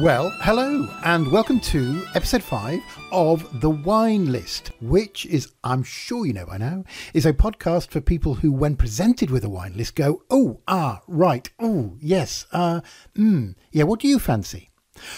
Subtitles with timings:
[0.00, 2.80] Well, hello, and welcome to episode 5
[3.10, 6.84] of The Wine List, which is, I'm sure you know by now,
[7.14, 11.00] is a podcast for people who, when presented with a wine list, go, oh, ah,
[11.08, 12.80] right, oh, yes, uh,
[13.16, 14.70] hmm, yeah, what do you fancy?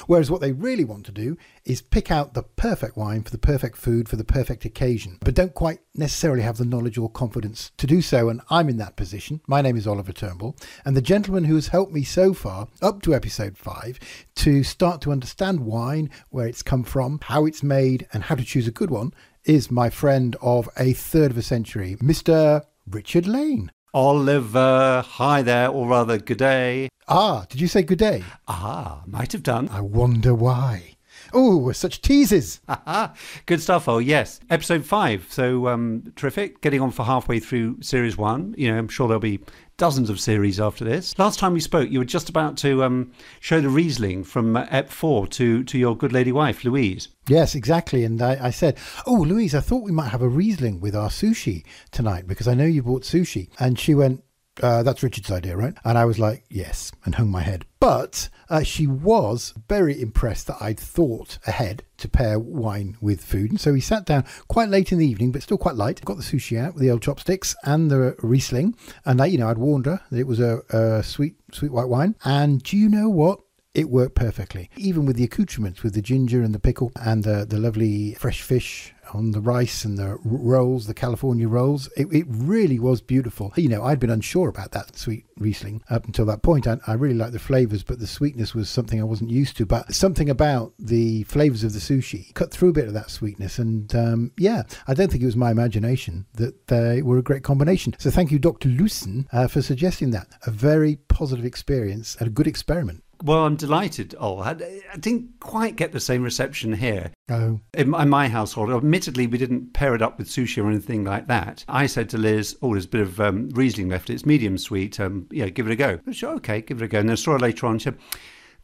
[0.06, 3.38] Whereas what they really want to do is pick out the perfect wine for the
[3.38, 7.70] perfect food for the perfect occasion, but don't quite necessarily have the knowledge or confidence
[7.76, 8.28] to do so.
[8.28, 9.40] And I'm in that position.
[9.46, 13.02] My name is Oliver Turnbull, and the gentleman who has helped me so far up
[13.02, 13.98] to episode five
[14.36, 18.44] to start to understand wine, where it's come from, how it's made, and how to
[18.44, 19.12] choose a good one
[19.44, 22.64] is my friend of a third of a century, Mr.
[22.86, 23.70] Richard Lane.
[23.92, 26.88] Oliver, hi there, or rather, good day.
[27.08, 28.22] Ah, did you say good day?
[28.46, 29.68] Ah, might have done.
[29.68, 30.94] I wonder why.
[31.32, 32.60] Oh, such teases.
[33.46, 33.88] Good stuff.
[33.88, 34.40] Oh, yes.
[34.50, 35.26] Episode five.
[35.30, 36.60] So um, terrific.
[36.60, 38.52] Getting on for halfway through series one.
[38.58, 39.38] You know, I'm sure there'll be
[39.80, 41.18] dozens of series after this.
[41.18, 44.66] Last time we spoke, you were just about to um, show the Riesling from uh,
[44.70, 47.08] Ep 4 to, to your good lady wife, Louise.
[47.28, 48.04] Yes, exactly.
[48.04, 51.08] And I, I, said, Oh, Louise, I thought we might have a Riesling with our
[51.08, 53.48] sushi tonight because I know you bought sushi.
[53.58, 54.22] And she went,
[54.62, 55.74] uh, that's Richard's idea, right?
[55.84, 57.64] And I was like, yes, and hung my head.
[57.78, 63.50] But uh, she was very impressed that I'd thought ahead to pair wine with food.
[63.50, 66.04] And so we sat down quite late in the evening, but still quite light.
[66.04, 68.76] Got the sushi out with the old chopsticks and the Riesling.
[69.04, 71.88] And I, you know, I'd warned her that it was a, a sweet, sweet white
[71.88, 72.16] wine.
[72.24, 73.40] And do you know what?
[73.74, 74.68] it worked perfectly.
[74.76, 78.42] Even with the accoutrements, with the ginger and the pickle and the, the lovely fresh
[78.42, 81.88] fish on the rice and the rolls, the California rolls.
[81.96, 83.52] It, it really was beautiful.
[83.56, 86.66] You know, I'd been unsure about that sweet Riesling up until that point.
[86.66, 89.66] I, I really liked the flavors, but the sweetness was something I wasn't used to.
[89.66, 93.58] But something about the flavors of the sushi cut through a bit of that sweetness.
[93.58, 97.42] And um, yeah, I don't think it was my imagination that they were a great
[97.42, 97.94] combination.
[97.98, 98.68] So thank you, Dr.
[98.68, 100.28] Lucen, uh, for suggesting that.
[100.46, 103.02] A very positive experience and a good experiment.
[103.22, 104.14] Well, I'm delighted.
[104.18, 107.12] Oh, I, I, didn't quite get the same reception here.
[107.28, 107.60] Oh.
[107.74, 111.26] In, in, my household, admittedly, we didn't pair it up with sushi or anything like
[111.26, 111.64] that.
[111.68, 114.08] I said to Liz, "Oh, there's a bit of um, Riesling left.
[114.08, 114.98] It's medium sweet.
[114.98, 117.00] Um, yeah, give it a go." Sure, okay, give it a go.
[117.00, 117.78] And then I saw her later on.
[117.78, 117.98] She said,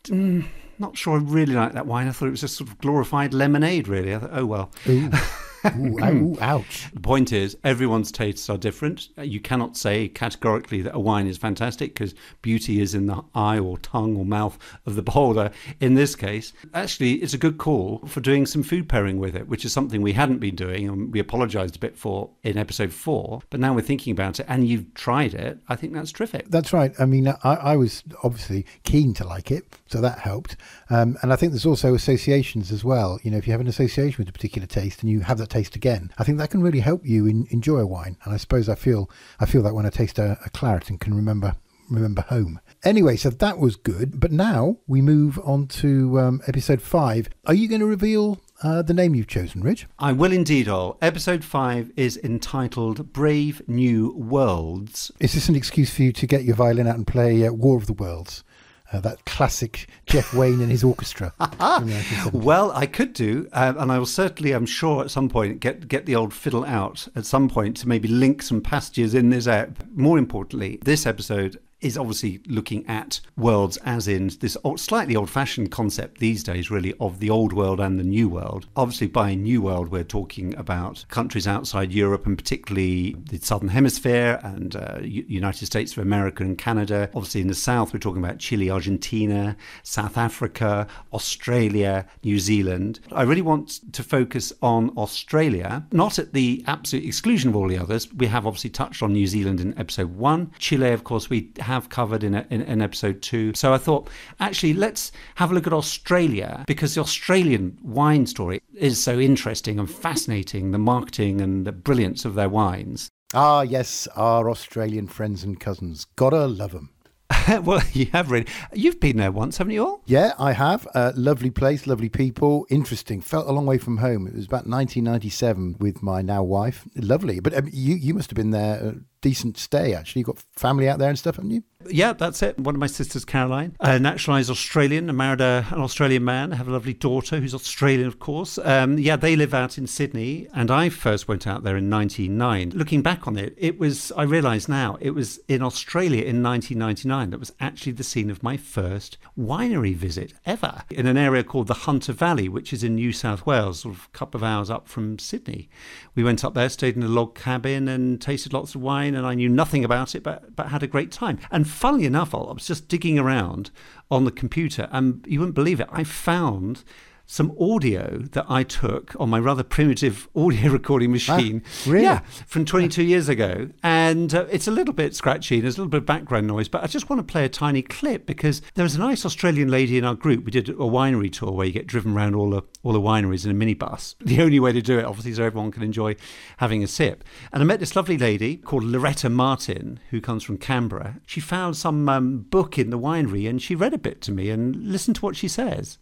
[0.04, 0.46] mm,
[0.78, 2.08] "Not sure I really like that wine.
[2.08, 3.88] I thought it was just sort of glorified lemonade.
[3.88, 4.70] Really." I thought, "Oh well."
[5.78, 6.88] ooh, ooh, ouch.
[6.92, 9.08] The point is, everyone's tastes are different.
[9.18, 13.58] You cannot say categorically that a wine is fantastic because beauty is in the eye
[13.58, 15.50] or tongue or mouth of the beholder.
[15.80, 19.48] In this case, actually, it's a good call for doing some food pairing with it,
[19.48, 22.92] which is something we hadn't been doing and we apologized a bit for in episode
[22.92, 23.40] four.
[23.50, 25.58] But now we're thinking about it and you've tried it.
[25.68, 26.48] I think that's terrific.
[26.48, 26.92] That's right.
[26.98, 30.56] I mean, I, I was obviously keen to like it, so that helped.
[30.90, 33.18] Um, and I think there's also associations as well.
[33.22, 35.50] You know, if you have an association with a particular taste and you have that
[35.56, 36.12] taste again.
[36.18, 38.16] I think that can really help you in, enjoy a wine.
[38.24, 41.00] And I suppose I feel I feel that when I taste a, a claret and
[41.00, 41.54] can remember
[41.88, 42.60] remember home.
[42.84, 44.20] Anyway, so that was good.
[44.20, 47.28] But now we move on to um, episode five.
[47.46, 49.86] Are you going to reveal uh, the name you've chosen, Rich?
[49.98, 50.98] I will indeed, Ol.
[51.00, 55.12] Episode 5 is entitled Brave New Worlds.
[55.20, 57.76] Is this an excuse for you to get your violin out and play uh, War
[57.76, 58.44] of the Worlds?
[58.92, 61.32] Uh, that classic Jeff Wayne and his orchestra.
[62.32, 65.88] well, I could do, uh, and I will certainly, I'm sure, at some point get
[65.88, 69.46] get the old fiddle out at some point to maybe link some passages in this
[69.46, 69.82] app.
[69.94, 75.70] More importantly, this episode is obviously looking at worlds as in this slightly old fashioned
[75.70, 78.66] concept these days, really, of the old world and the new world.
[78.76, 84.40] Obviously, by new world, we're talking about countries outside Europe and particularly the southern hemisphere
[84.42, 87.10] and uh, United States of America and Canada.
[87.14, 93.00] Obviously, in the south, we're talking about Chile, Argentina, South Africa, Australia, New Zealand.
[93.12, 97.78] I really want to focus on Australia, not at the absolute exclusion of all the
[97.78, 98.12] others.
[98.12, 100.52] We have obviously touched on New Zealand in episode one.
[100.58, 103.52] Chile, of course, we have covered in, a, in, in episode two.
[103.54, 104.08] So I thought,
[104.40, 109.78] actually, let's have a look at Australia because the Australian wine story is so interesting
[109.78, 113.08] and fascinating the marketing and the brilliance of their wines.
[113.34, 116.06] Ah, yes, our Australian friends and cousins.
[116.16, 116.90] Gotta love them.
[117.62, 118.46] well, you have really.
[118.72, 120.02] You've been there once, haven't you Ol?
[120.06, 120.86] Yeah, I have.
[120.94, 123.20] Uh, lovely place, lovely people, interesting.
[123.20, 124.26] Felt a long way from home.
[124.26, 126.84] It was about 1997 with my now wife.
[126.94, 127.40] Lovely.
[127.40, 128.82] But um, you, you must have been there.
[128.82, 130.20] Uh, decent stay, actually.
[130.20, 131.62] You've got family out there and stuff, haven't you?
[131.90, 132.58] Yeah, that's it.
[132.58, 136.52] One of my sisters, Caroline, a naturalised Australian, married a, an Australian man.
[136.52, 138.58] I have a lovely daughter who's Australian, of course.
[138.58, 142.70] Um, yeah, they live out in Sydney, and I first went out there in 99.
[142.74, 147.30] Looking back on it, it was, I realise now, it was in Australia in 1999
[147.30, 151.66] that was actually the scene of my first winery visit ever in an area called
[151.66, 154.70] the Hunter Valley, which is in New South Wales, sort of a couple of hours
[154.70, 155.68] up from Sydney.
[156.14, 159.26] We went up there, stayed in a log cabin, and tasted lots of wine and
[159.26, 161.38] I knew nothing about it, but but had a great time.
[161.50, 163.70] And funnily enough, I was just digging around
[164.10, 165.88] on the computer, and you wouldn't believe it.
[165.90, 166.82] I found
[167.26, 171.62] some audio that I took on my rather primitive audio recording machine.
[171.64, 172.04] Ah, really?
[172.04, 173.68] Yeah, from 22 years ago.
[173.82, 176.68] And uh, it's a little bit scratchy and there's a little bit of background noise,
[176.68, 179.68] but I just want to play a tiny clip because there was a nice Australian
[179.68, 180.44] lady in our group.
[180.44, 183.44] We did a winery tour where you get driven around all the, all the wineries
[183.44, 184.14] in a minibus.
[184.36, 186.16] The only way to do it, obviously, so everyone can enjoy
[186.58, 187.24] having a sip.
[187.52, 191.20] And I met this lovely lady called Loretta Martin, who comes from Canberra.
[191.26, 194.50] She found some um, book in the winery and she read a bit to me
[194.50, 195.98] and listened to what she says.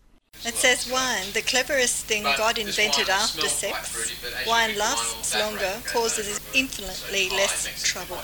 [0.46, 3.88] It says wine, the cleverest thing but God invented after sex.
[3.88, 8.18] Fruity, wine lasts longer, causes infinitely less trouble.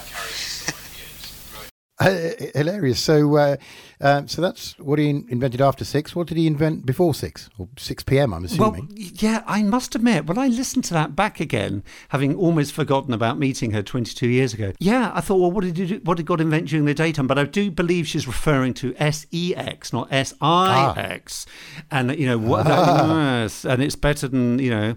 [2.55, 3.01] Hilarious.
[3.01, 3.57] So, uh,
[4.01, 6.17] um, so that's what he invented after six.
[6.17, 8.33] What did he invent before six or six p.m.?
[8.33, 8.87] I'm assuming.
[8.87, 13.13] Well, yeah, I must admit, when I listened to that back again, having almost forgotten
[13.13, 16.17] about meeting her 22 years ago, yeah, I thought, well, what did he do, what
[16.17, 17.27] did God invent during the daytime?
[17.27, 21.83] But I do believe she's referring to S E X, not S I X, ah.
[21.91, 22.67] and you know what?
[22.67, 23.47] Ah.
[23.47, 24.97] That, and it's better than you know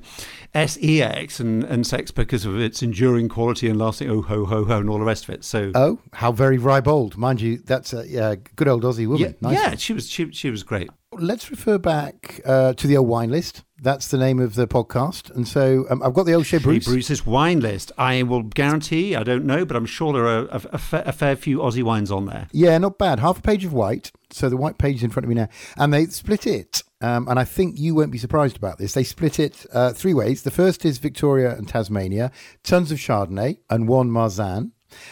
[0.53, 4.45] S E X and and sex because of its enduring quality and lasting oh ho
[4.45, 5.43] ho ho and all the rest of it.
[5.43, 7.57] So oh, how very ribald, mind you.
[7.57, 9.21] That's a yeah, good old Aussie woman.
[9.21, 10.89] Yeah, nice yeah she was she, she was great.
[11.11, 13.63] Let's refer back uh, to the old wine list.
[13.83, 15.29] That's the name of the podcast.
[15.35, 16.85] And so um, I've got the old Chez Bruce.
[16.85, 17.91] Bruce's wine list.
[17.97, 21.11] I will guarantee, I don't know, but I'm sure there are a, a, fa- a,
[21.11, 22.47] fair few Aussie wines on there.
[22.53, 23.19] Yeah, not bad.
[23.19, 24.11] Half a page of white.
[24.31, 25.49] So the white page is in front of me now.
[25.77, 26.81] And they split it.
[27.01, 28.93] Um, and I think you won't be surprised about this.
[28.93, 30.43] They split it uh, three ways.
[30.43, 32.31] The first is Victoria and Tasmania,
[32.63, 34.71] tons of Chardonnay and one Marsanne.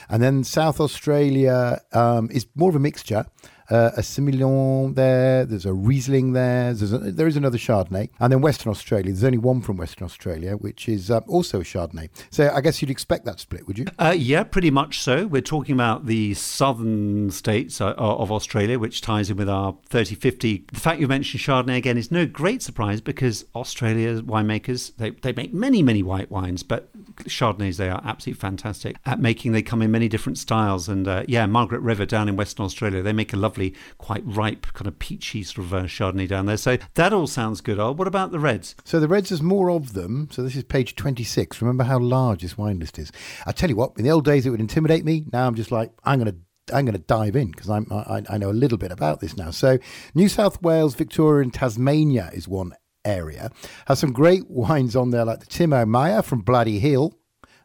[0.10, 3.26] And then South Australia um, is more of a mixture
[3.72, 5.46] uh, a Semillon there.
[5.46, 6.74] There's a Riesling there.
[6.74, 9.12] There's a, there is another Chardonnay, and then Western Australia.
[9.12, 12.10] There's only one from Western Australia, which is uh, also a Chardonnay.
[12.30, 13.86] So I guess you'd expect that split, would you?
[13.98, 15.26] Uh, yeah, pretty much so.
[15.26, 20.70] We're talking about the southern states uh, of Australia, which ties in with our 30-50.
[20.72, 25.34] The fact you mentioned Chardonnay again is no great surprise because Australia's winemakers they, they
[25.34, 26.90] make many many white wines, but
[27.24, 29.54] Chardonnays they are absolutely fantastic at making.
[29.54, 33.02] They come in many different styles, and uh, yeah, Margaret River down in Western Australia,
[33.02, 33.61] they make a lovely
[33.98, 36.58] quite ripe, kind of peachy sort of uh, Chardonnay down there.
[36.58, 37.80] So that all sounds good.
[37.80, 38.76] Oh, what about the reds?
[38.84, 40.28] So the reds, there's more of them.
[40.32, 41.62] So this is page 26.
[41.62, 43.12] Remember how large this wine list is.
[43.46, 45.26] I tell you what, in the old days it would intimidate me.
[45.32, 46.38] Now I'm just like, I'm going to
[46.74, 49.36] I'm going to dive in because I'm, I I, know a little bit about this
[49.36, 49.52] now.
[49.52, 49.78] So,
[50.14, 52.74] New South Wales, Victoria, and Tasmania is one
[53.04, 53.52] area.
[53.88, 57.18] Has some great wines on there, like the Timo Mayer from Bloody Hill,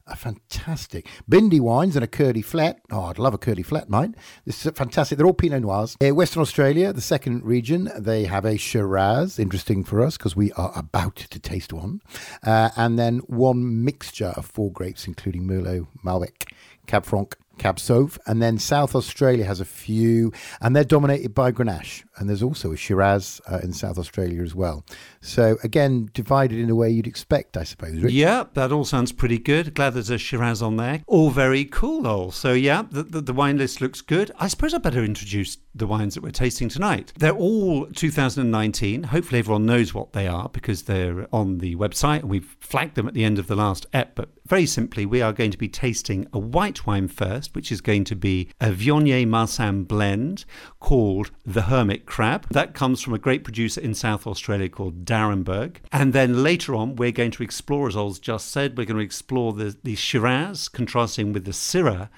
[0.07, 2.81] a fantastic Bindi wines and a curly flat.
[2.91, 4.15] Oh, I'd love a curly flat, mate.
[4.45, 5.19] This is fantastic.
[5.19, 5.97] They're all Pinot Noirs.
[6.05, 9.39] Uh, Western Australia, the second region, they have a Shiraz.
[9.39, 12.01] Interesting for us because we are about to taste one.
[12.43, 16.51] Uh, and then one mixture of four grapes, including Merlot, Malbec,
[16.87, 18.19] Cab Franc, Cab Sauv.
[18.27, 22.05] And then South Australia has a few, and they're dominated by Grenache.
[22.17, 24.85] And there's also a Shiraz uh, in South Australia as well.
[25.27, 28.01] So again, divided in a way you'd expect, I suppose.
[28.01, 28.13] Rich?
[28.13, 29.75] Yeah, that all sounds pretty good.
[29.75, 31.03] Glad there's a Shiraz on there.
[31.07, 32.31] All very cool, all.
[32.31, 34.31] So yeah, the, the, the wine list looks good.
[34.39, 37.13] I suppose I better introduce the wines that we're tasting tonight.
[37.19, 39.05] They're all 2019.
[39.05, 43.07] Hopefully everyone knows what they are because they're on the website and we've flagged them
[43.07, 44.15] at the end of the last ep.
[44.15, 47.81] But very simply, we are going to be tasting a white wine first, which is
[47.81, 50.45] going to be a Viognier Marsanne blend
[50.81, 52.47] called the Hermit Crab.
[52.51, 55.77] That comes from a great producer in South Australia called d'Arenberg.
[55.93, 59.05] And then later on, we're going to explore, as Oz just said, we're going to
[59.05, 62.09] explore the, the Shiraz, contrasting with the Syrah.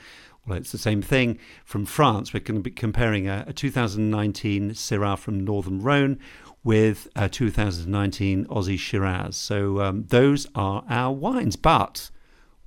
[0.47, 2.33] Well, it's the same thing from France.
[2.33, 6.19] We're going to be comparing a, a 2019 Syrah from Northern Rhone
[6.65, 9.37] with a 2019 Aussie Shiraz.
[9.37, 11.57] So um, those are our wines.
[11.57, 12.11] But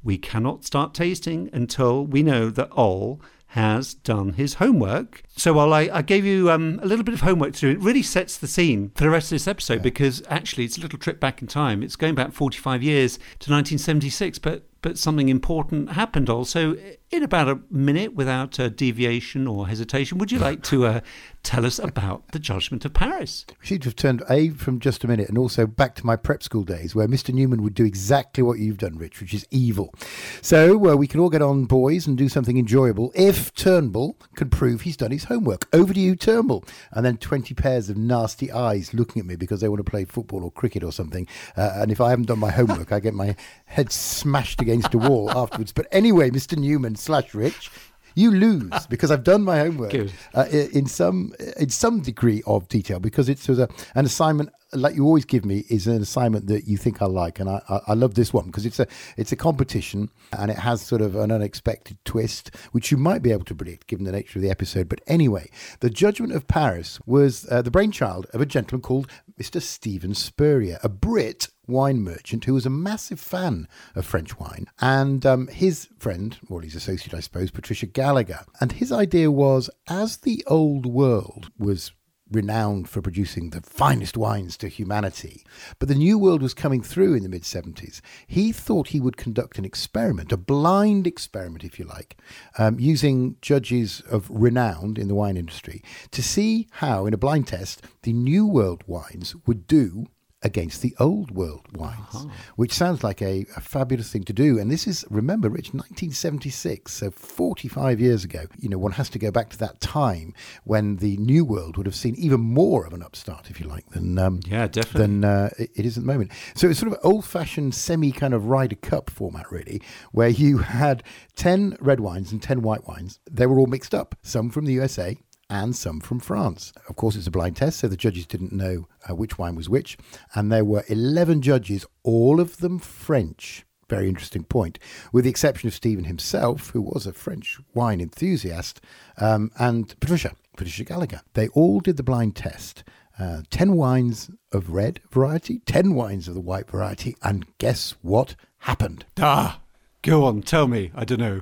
[0.04, 3.22] we cannot start tasting until we know that Ol
[3.52, 5.24] has done his homework.
[5.36, 7.80] So while I, I gave you um, a little bit of homework to do, it
[7.80, 9.82] really sets the scene for the rest of this episode yeah.
[9.82, 11.84] because actually it's a little trip back in time.
[11.84, 16.76] It's going back 45 years to 1976, but but something important happened also
[17.12, 20.18] in about a minute without a deviation or hesitation.
[20.18, 21.02] Would you like to uh,
[21.44, 23.46] tell us about the Judgment of Paris?
[23.60, 26.16] We seem to have turned A from just a minute and also back to my
[26.16, 27.34] prep school days where Mr.
[27.34, 29.94] Newman would do exactly what you've done, Rich, which is evil.
[30.42, 34.50] So uh, we can all get on, boys, and do something enjoyable if Turnbull can
[34.50, 35.68] prove he's done his homework.
[35.74, 36.64] Over to you, Turnbull.
[36.92, 40.06] And then 20 pairs of nasty eyes looking at me because they want to play
[40.06, 41.28] football or cricket or something.
[41.58, 44.98] Uh, and if I haven't done my homework, I get my head smashed against a
[44.98, 45.74] wall afterwards.
[45.74, 46.58] But anyway, Mr.
[46.58, 47.72] Newman slash Rich,
[48.16, 49.94] you lose because I've done my homework
[50.34, 54.96] uh, in some in some degree of detail because it was a, an assignment like
[54.96, 57.80] you always give me, is an assignment that you think I like, and I, I,
[57.88, 58.88] I love this one because it's a
[59.18, 63.32] it's a competition and it has sort of an unexpected twist, which you might be
[63.32, 64.90] able to predict given the nature of the episode.
[64.90, 65.50] But anyway,
[65.80, 69.10] the Judgment of Paris was uh, the brainchild of a gentleman called
[69.40, 69.62] Mr.
[69.62, 75.26] Steven Spurrier, a Brit wine merchant who was a massive fan of French wine, and
[75.26, 78.46] um, his friend, or his associate, I suppose, Patricia Gallagher.
[78.60, 81.92] And his idea was as the old world was
[82.32, 85.44] renowned for producing the finest wines to humanity.
[85.80, 88.02] But the New World was coming through in the mid 70s.
[88.28, 92.18] He thought he would conduct an experiment, a blind experiment, if you like,
[92.58, 97.48] um, using judges of renown in the wine industry to see how, in a blind
[97.48, 100.08] test, the New World wines would do
[100.44, 102.28] against the old world wines, uh-huh.
[102.56, 104.58] which sounds like a, a, fabulous thing to do.
[104.58, 108.46] And this is, remember, Rich, 1976, so 45 years ago.
[108.58, 110.34] You know, one has to go back to that time
[110.64, 113.88] when the New World would have seen even more of an upstart, if you like,
[113.92, 116.32] than um, yeah, definitely than uh, it is at the moment.
[116.56, 119.82] So it's sort of old-fashioned, semi kind of Ryder Cup format, really,
[120.12, 121.04] where you had
[121.36, 123.20] 10 red wines and 10 white wines.
[123.30, 125.18] They were all mixed up, some from the USA,
[125.52, 126.72] and some from France.
[126.88, 129.70] Of course, it's a blind test, so the judges didn't know uh, which wine was
[129.70, 129.98] which.
[130.34, 133.66] And there were 11 judges, all of them French.
[133.90, 134.80] Very interesting point,
[135.12, 138.80] with the exception of Steven himself, who was a French wine enthusiast,
[139.18, 141.22] um, and Patricia, Patricia Gallagher.
[141.34, 142.86] They all did the blind test.
[143.20, 148.36] Uh, 10 wines of red variety, 10 wines of the white variety, and guess what
[148.60, 149.06] happened?
[149.20, 149.60] Ah,
[150.02, 150.92] go on, tell me.
[150.96, 151.42] I don't know.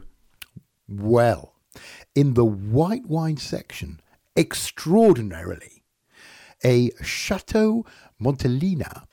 [0.87, 1.53] Well,
[2.15, 3.99] in the white wine section,
[4.37, 5.83] extraordinarily,
[6.63, 7.85] a Chateau
[8.21, 9.05] Montelena,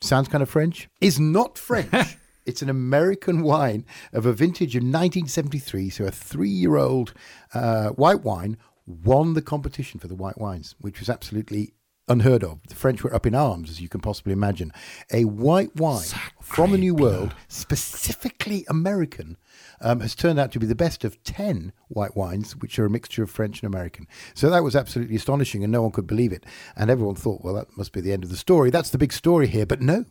[0.00, 2.18] sounds kind of French, is not French.
[2.46, 7.14] it's an American wine of a vintage of 1973, so a three year old
[7.54, 8.56] uh, white wine
[8.86, 11.74] won the competition for the white wines, which was absolutely
[12.08, 12.66] unheard of.
[12.68, 14.72] The French were up in arms, as you can possibly imagine.
[15.12, 19.36] A white wine Sacre from the New World, specifically American,
[19.80, 22.90] um, has turned out to be the best of 10 white wines, which are a
[22.90, 24.06] mixture of French and American.
[24.34, 26.44] So that was absolutely astonishing, and no one could believe it.
[26.76, 28.70] And everyone thought, well, that must be the end of the story.
[28.70, 29.66] That's the big story here.
[29.66, 30.04] But no.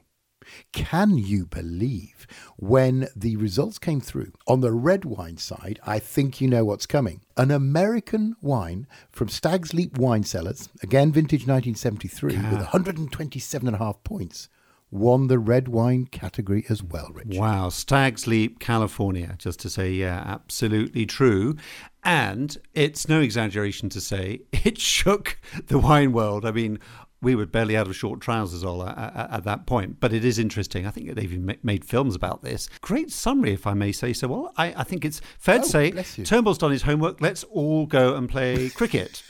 [0.71, 5.79] Can you believe when the results came through on the red wine side?
[5.85, 7.21] I think you know what's coming.
[7.35, 12.49] An American wine from Stag's Leap Wine Cellars, again vintage 1973, yeah.
[12.49, 14.47] with 127 and a half points
[14.91, 17.37] won the red wine category as well, Rich.
[17.37, 17.69] Wow.
[17.69, 21.55] Stag's Leap, California, just to say, yeah, absolutely true.
[22.03, 26.45] And it's no exaggeration to say it shook the wine world.
[26.45, 26.79] I mean,
[27.21, 29.99] we were barely out of short trousers all at, at, at, that point.
[29.99, 30.85] But it is interesting.
[30.85, 32.69] I think they've even made films about this.
[32.81, 34.27] Great summary, if I may say so.
[34.27, 35.91] Well, I, I think it's fair oh, to say
[36.23, 37.19] Turnbull's done his homework.
[37.19, 39.23] Let's all go and play cricket.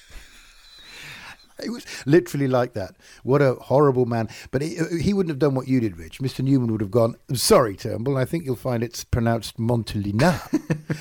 [1.67, 2.95] It was literally like that.
[3.23, 4.29] What a horrible man.
[4.51, 6.19] But he, uh, he, wouldn't have done what you did, Rich.
[6.19, 6.43] Mr.
[6.43, 10.39] Newman would have gone, sorry, Turnbull, I think you'll find it's pronounced Montelina.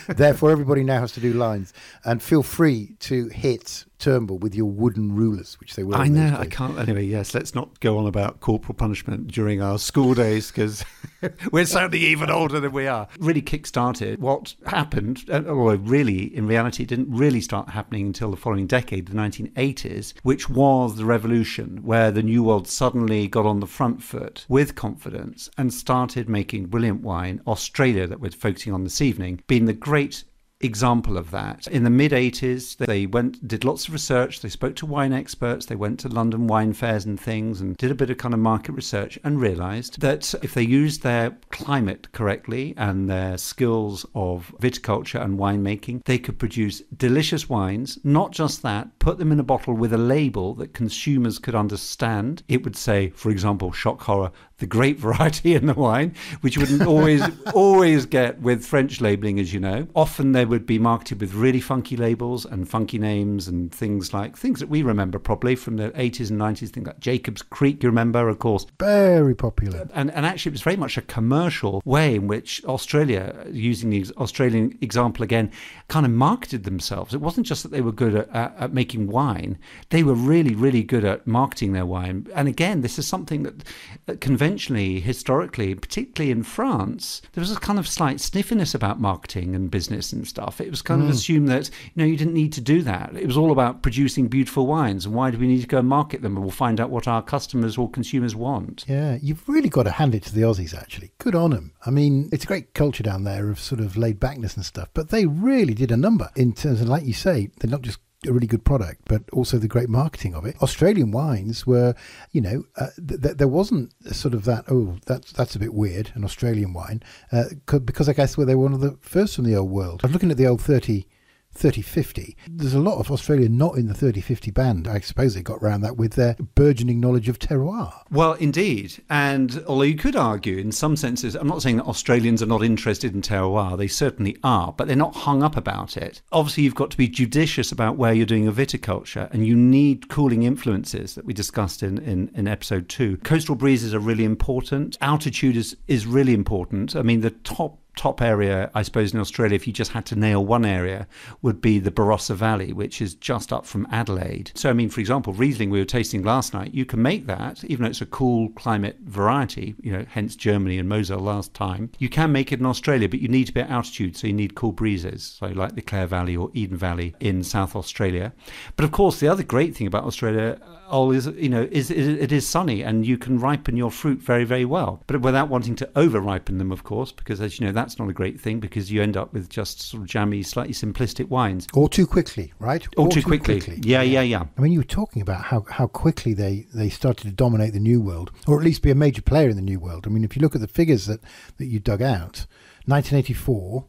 [0.17, 1.73] Therefore, everybody now has to do lines.
[2.05, 5.95] And feel free to hit Turnbull with your wooden rulers, which they were.
[5.95, 6.37] I know.
[6.39, 6.79] I can't.
[6.79, 7.35] Anyway, yes.
[7.35, 10.85] Let's not go on about corporal punishment during our school days because
[11.53, 13.09] we're sounding even older than we are.
[13.19, 18.37] Really kick-started what happened, uh, or really, in reality, didn't really start happening until the
[18.37, 23.61] following decade, the 1980s, which was the revolution, where the New World suddenly got on
[23.61, 27.41] the front foot with confidence and started making brilliant wine.
[27.47, 30.25] Australia, that we're focusing on this evening, being the great
[30.67, 31.67] example of that.
[31.69, 34.41] In the mid 80s, they went did lots of research.
[34.41, 35.67] They spoke to wine experts.
[35.67, 38.41] They went to London wine fairs and things and did a bit of kind of
[38.41, 44.55] market research and realized that if they used their climate correctly and their skills of
[44.61, 47.99] viticulture and winemaking, they could produce delicious wines.
[48.05, 52.43] Not just that, put them in a bottle with a label that consumers could understand.
[52.49, 56.63] It would say, for example, shock horror, the grape variety in the wine, which you
[56.63, 57.23] wouldn't always
[57.55, 59.87] always get with French labeling, as you know.
[59.95, 64.37] Often they would be marketed with really funky labels and funky names and things like
[64.37, 67.89] things that we remember probably from the 80s and 90s, things like Jacob's Creek, you
[67.89, 68.67] remember, of course.
[68.79, 69.89] Very popular.
[69.93, 74.07] And, and actually, it was very much a commercial way in which Australia, using the
[74.17, 75.51] Australian example again,
[75.89, 77.13] kind of marketed themselves.
[77.13, 79.59] It wasn't just that they were good at, at, at making wine,
[79.91, 82.29] they were really, really good at marketing their wine.
[82.35, 83.65] And again, this is something that,
[84.07, 89.55] that conventionally, historically, particularly in France, there was a kind of slight sniffiness about marketing
[89.55, 90.61] and business and stuff.
[90.61, 91.07] It was kind mm.
[91.07, 93.17] of assumed that you know you didn't need to do that.
[93.17, 95.89] It was all about producing beautiful wines, and why do we need to go and
[95.89, 96.37] market them?
[96.37, 98.85] And we'll find out what our customers or consumers want.
[98.87, 100.75] Yeah, you've really got to hand it to the Aussies.
[100.75, 101.73] Actually, good on them.
[101.87, 104.89] I mean, it's a great culture down there of sort of laid backness and stuff,
[104.93, 107.99] but they really did a number in terms of, like you say, they're not just
[108.27, 110.57] a really good product, but also the great marketing of it.
[110.63, 111.95] Australian wines were,
[112.33, 114.65] you know, uh, th- th- there wasn't sort of that.
[114.69, 118.55] Oh, that's that's a bit weird, an Australian wine, uh, because I guess well, they
[118.55, 120.01] were one of the first from the old world.
[120.03, 121.09] I was looking at the old thirty
[121.57, 122.37] 3050.
[122.49, 124.89] There's a lot of Australia not in the 3050 band.
[124.89, 128.03] I suppose they got around that with their burgeoning knowledge of terroir.
[128.11, 129.03] Well, indeed.
[129.11, 132.63] And although you could argue, in some senses, I'm not saying that Australians are not
[132.63, 136.23] interested in terroir, they certainly are, but they're not hung up about it.
[136.33, 140.09] Obviously, you've got to be judicious about where you're doing your viticulture, and you need
[140.09, 143.17] cooling influences that we discussed in, in, in episode two.
[143.19, 146.97] Coastal breezes are really important, altitude is, is really important.
[146.97, 150.17] I mean, the top top area, I suppose, in Australia, if you just had to
[150.17, 151.09] nail one area,
[151.43, 154.53] would be the Barossa Valley, which is just up from Adelaide.
[154.55, 157.65] So, I mean, for example, Riesling we were tasting last night, you can make that,
[157.65, 161.91] even though it's a cool climate variety, you know, hence Germany and Moselle last time.
[161.99, 164.33] You can make it in Australia, but you need to be at altitude, so you
[164.33, 168.33] need cool breezes, so like the Clare Valley or Eden Valley in South Australia.
[168.77, 170.59] But of course, the other great thing about Australia
[170.89, 174.21] oh, is you know, is, is, it is sunny and you can ripen your fruit
[174.21, 177.67] very, very well, but without wanting to over ripen them, of course, because as you
[177.67, 180.43] know, that's not a great thing because you end up with just sort of jammy,
[180.43, 181.67] slightly simplistic wines.
[181.75, 182.87] Or too quickly, right?
[182.97, 183.61] Or, too, too quickly.
[183.61, 183.83] quickly.
[183.83, 184.45] Yeah, yeah, yeah.
[184.57, 187.81] I mean, you were talking about how, how quickly they, they started to dominate the
[187.81, 190.07] New World, or at least be a major player in the New World.
[190.07, 191.21] I mean, if you look at the figures that,
[191.59, 192.47] that you dug out,
[192.87, 193.87] 1984,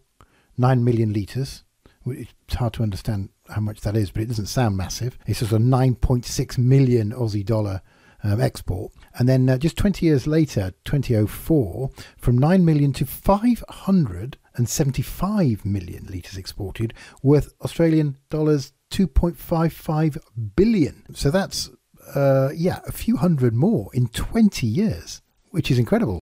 [0.58, 1.63] 9 million litres.
[2.06, 5.18] It's hard to understand how much that is, but it doesn't sound massive.
[5.25, 7.82] It's sort a 9.6 million Aussie dollar
[8.24, 8.92] um, export.
[9.18, 16.38] And then uh, just 20 years later, 2004, from 9 million to 575 million litres
[16.38, 20.18] exported, worth Australian dollars 2.55
[20.56, 21.04] billion.
[21.13, 21.70] So that's,
[22.16, 26.22] uh, yeah, a few hundred more in 20 years, which is incredible.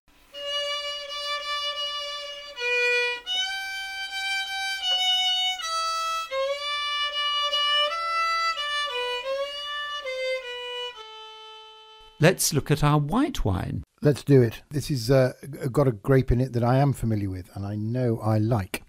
[12.18, 13.84] Let's look at our white wine.
[14.00, 14.62] Let's do it.
[14.70, 15.34] This has uh,
[15.70, 18.85] got a grape in it that I am familiar with and I know I like.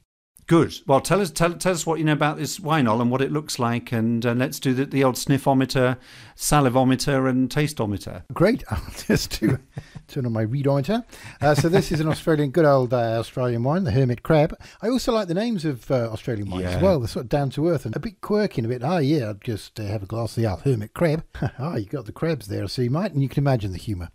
[0.47, 0.79] Good.
[0.87, 3.33] Well, tell us tell, tell us what you know about this wineol and what it
[3.33, 5.97] looks like, and uh, let's do the, the old sniffometer,
[6.37, 8.23] salivometer, and tasteometer.
[8.33, 8.63] Great.
[8.71, 9.59] I'll just do
[10.07, 11.03] turn on my readometer.
[11.41, 14.57] Uh, so this is an Australian, good old uh, Australian wine, the Hermit Crab.
[14.81, 16.77] I also like the names of uh, Australian wines yeah.
[16.77, 17.01] as well.
[17.01, 18.85] They're sort of down to earth and a bit quirky and a bit.
[18.85, 21.25] Ah, oh, yeah, I'd just uh, have a glass of the old Hermit Crab.
[21.41, 23.77] ah, oh, you got the crabs there, so you might, and you can imagine the
[23.77, 24.11] humour.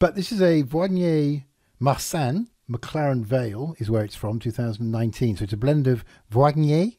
[0.00, 1.44] But this is a Viognier
[1.80, 5.36] Marsanne McLaren Vale is where it's from, 2019.
[5.36, 6.96] So it's a blend of Viognier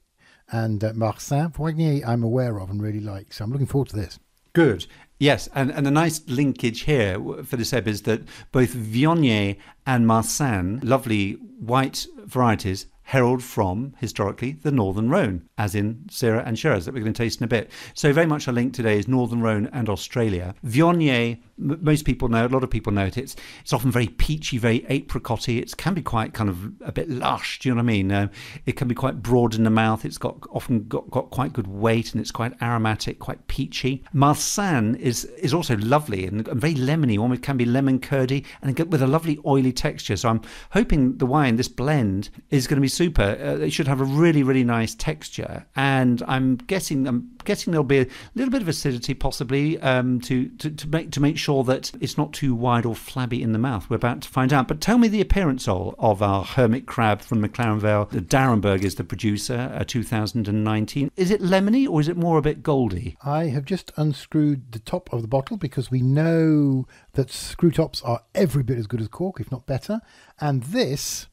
[0.52, 1.52] and uh, Marsanne.
[1.52, 4.20] Viognier I'm aware of and really like, so I'm looking forward to this.
[4.54, 4.86] Good.
[5.20, 10.08] Yes, and, and a nice linkage here for this ebb is that both Viognier and
[10.08, 16.84] Marsanne, lovely white varieties, herald from, historically, the Northern Rhone, as in Syrah and Shiraz
[16.84, 17.72] that we're going to taste in a bit.
[17.94, 20.56] So very much a link today is Northern Rhone and Australia.
[20.66, 23.18] Viognier most people know, a lot of people know it.
[23.18, 25.60] It's it's often very peachy, very apricotty.
[25.60, 27.60] It can be quite kind of a bit lush.
[27.60, 28.12] Do you know what I mean?
[28.12, 28.28] Uh,
[28.66, 30.06] it can be quite broad in the mouth.
[30.06, 34.04] It's got often got, got quite good weight and it's quite aromatic, quite peachy.
[34.14, 37.18] Marsanne is is also lovely and, and very lemony.
[37.18, 40.16] One it can be lemon curdy and with a lovely oily texture.
[40.16, 40.42] So I'm
[40.72, 43.38] hoping the wine, this blend, is going to be super.
[43.40, 47.84] Uh, it should have a really really nice texture, and I'm guessing I'm guessing there'll
[47.84, 51.64] be a little bit of acidity possibly um, to, to to make to make sure
[51.66, 53.90] that it's not too wide or flabby in the mouth.
[53.90, 54.68] We're about to find out.
[54.68, 58.06] But tell me the appearance of, of our hermit crab from McLaren Vale.
[58.06, 61.12] The d'Arenberg is the producer, uh, 2019.
[61.16, 63.18] Is it lemony or is it more a bit goldy?
[63.24, 68.02] I have just unscrewed the top of the bottle because we know that screw tops
[68.02, 70.02] are every bit as good as cork, if not better.
[70.40, 71.28] And this,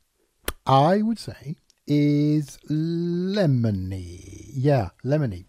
[0.67, 4.51] I would say, is lemony.
[4.55, 5.45] Yeah, lemony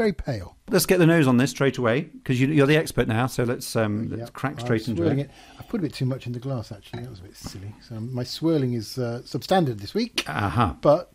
[0.00, 0.56] very pale.
[0.70, 3.26] Let's get the nose on this straight away because you, are the expert now.
[3.26, 4.32] So let's um, let's yep.
[4.32, 5.18] crack straight into it.
[5.18, 5.30] it.
[5.58, 7.02] I put a bit too much in the glass actually.
[7.02, 7.74] That was a bit silly.
[7.86, 10.24] So my swirling is uh, substandard this week.
[10.26, 10.72] Uh-huh.
[10.80, 11.12] But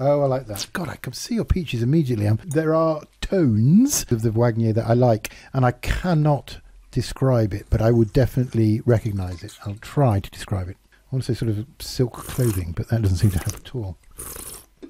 [0.00, 0.66] oh, I like that.
[0.72, 2.26] God, I can see your peaches immediately.
[2.26, 7.66] Um, there are tones of the Viognier that I like, and I cannot describe it,
[7.70, 9.58] but I would definitely recognise it.
[9.64, 10.76] I'll try to describe it.
[10.92, 13.74] I want to say sort of silk clothing, but that doesn't seem to have at
[13.74, 13.98] all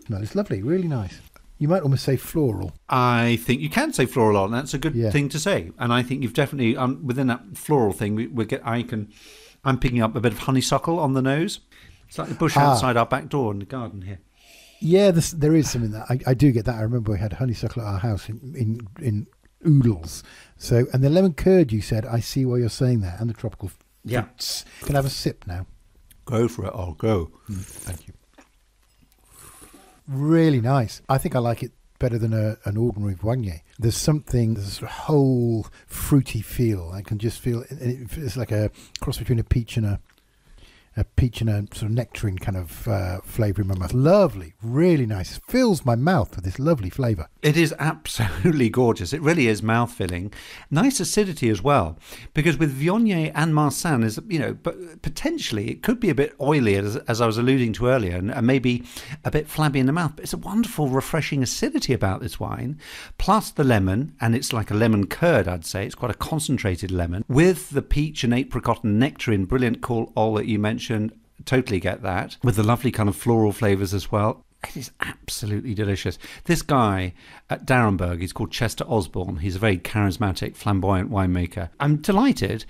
[0.09, 0.23] smell.
[0.23, 1.21] It's lovely, really nice.
[1.59, 2.73] You might almost say floral.
[2.89, 4.51] I think you can say floral on.
[4.51, 5.11] That's a good yeah.
[5.11, 8.15] thing to say, and I think you've definitely um, within that floral thing.
[8.15, 8.67] We, we get.
[8.67, 9.13] I can.
[9.65, 11.61] I'm picking up a bit of honeysuckle on the nose.
[12.07, 12.71] It's like the bush ah.
[12.71, 14.21] outside our back door in the garden here.
[14.81, 16.77] Yeah, this, there is something that I, I, do get that.
[16.77, 19.27] I remember we had honeysuckle at our house in in, in
[19.67, 20.23] oodles.
[20.57, 23.35] So, and the lemon curd you said, I see why you're saying that, and the
[23.35, 23.71] tropical
[24.05, 24.23] yeah.
[24.23, 24.65] fruits.
[24.83, 25.67] Can I have a sip now?
[26.25, 26.73] Go for it.
[26.75, 27.31] I'll go.
[27.49, 28.15] Mm, thank you.
[30.07, 31.03] really nice.
[31.09, 33.61] I think I like it better than a, an ordinary Viognier.
[33.79, 36.91] There's something, there's a whole fruity feel.
[36.95, 40.01] I can just feel it's like a cross between a peach and a
[40.99, 43.93] a peach and a sort of nectarine kind of uh, flavour in my mouth.
[43.93, 45.39] Lovely, really nice.
[45.47, 47.29] Fills my mouth with this lovely flavour.
[47.43, 49.13] It is absolutely gorgeous.
[49.13, 50.33] It really is mouth filling.
[50.71, 51.99] Nice acidity as well,
[52.35, 56.35] because with Viognier and Marsanne is you know, but potentially it could be a bit
[56.41, 58.85] oily as, as I was alluding to earlier, and, and maybe
[59.25, 60.15] a bit flabby in the mouth.
[60.17, 62.79] But it's a wonderful, refreshing acidity about this wine,
[63.19, 65.47] plus the lemon, and it's like a lemon curd.
[65.47, 69.81] I'd say it's quite a concentrated lemon with the peach and apricot and nectarine, brilliant
[69.81, 70.88] call all that you mentioned
[71.45, 72.37] Totally get that.
[72.43, 74.45] With the lovely kind of floral flavours as well.
[74.67, 76.19] It is absolutely delicious.
[76.45, 77.15] This guy
[77.49, 79.37] at d'Arenberg, he's called Chester Osborn.
[79.37, 81.69] He's a very charismatic, flamboyant winemaker.
[81.79, 82.65] I'm delighted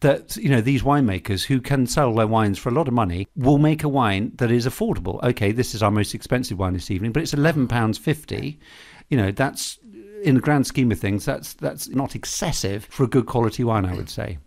[0.00, 3.28] that you know these winemakers who can sell their wines for a lot of money
[3.36, 5.22] will make a wine that is affordable.
[5.22, 8.58] Okay, this is our most expensive wine this evening, but it's eleven pounds fifty.
[9.10, 9.78] You know that's
[10.22, 13.84] in the grand scheme of things, that's that's not excessive for a good quality wine,
[13.84, 14.38] I would say.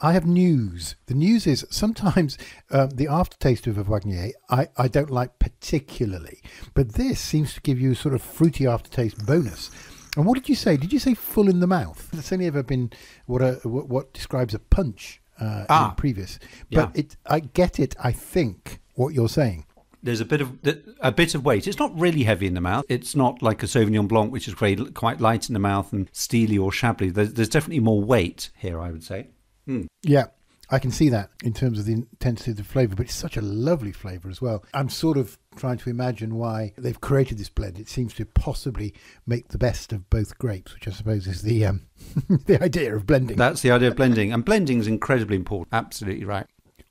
[0.00, 0.94] I have news.
[1.06, 2.38] The news is sometimes
[2.70, 6.40] um, the aftertaste of a Viognier I, I don't like particularly,
[6.74, 9.70] but this seems to give you a sort of fruity aftertaste bonus.
[10.16, 10.76] And what did you say?
[10.76, 12.08] Did you say full in the mouth?
[12.12, 12.92] It's only ever been
[13.26, 16.38] what a what, what describes a punch uh, ah, in previous,
[16.70, 17.00] but yeah.
[17.00, 17.94] it I get it.
[18.02, 19.64] I think what you're saying
[20.02, 20.58] there's a bit of
[21.00, 21.66] a bit of weight.
[21.66, 22.84] It's not really heavy in the mouth.
[22.88, 26.56] It's not like a Sauvignon Blanc, which is quite light in the mouth and steely
[26.56, 27.10] or shabbily.
[27.10, 29.28] There's, there's definitely more weight here, I would say.
[29.68, 29.86] Mm.
[30.02, 30.26] Yeah.
[30.70, 33.38] I can see that in terms of the intensity of the flavour, but it's such
[33.38, 34.64] a lovely flavour as well.
[34.74, 37.78] I'm sort of trying to imagine why they've created this blend.
[37.78, 38.92] It seems to possibly
[39.26, 41.86] make the best of both grapes, which I suppose is the um,
[42.28, 43.38] the idea of blending.
[43.38, 45.68] That's the idea of blending, and blending is incredibly important.
[45.72, 46.46] Absolutely right.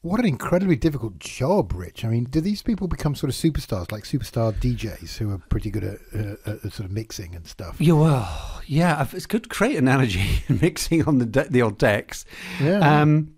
[0.07, 2.05] What an incredibly difficult job, Rich.
[2.05, 5.69] I mean, do these people become sort of superstars, like superstar DJs who are pretty
[5.69, 7.75] good at, uh, at sort of mixing and stuff?
[7.77, 12.23] Yeah, well, yeah, it's good to create analogy mixing on the de- the old decks.
[12.61, 13.01] Yeah.
[13.01, 13.33] Um,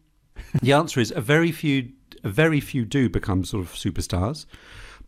[0.61, 1.89] the answer is a very few,
[2.23, 4.45] a very few do become sort of superstars.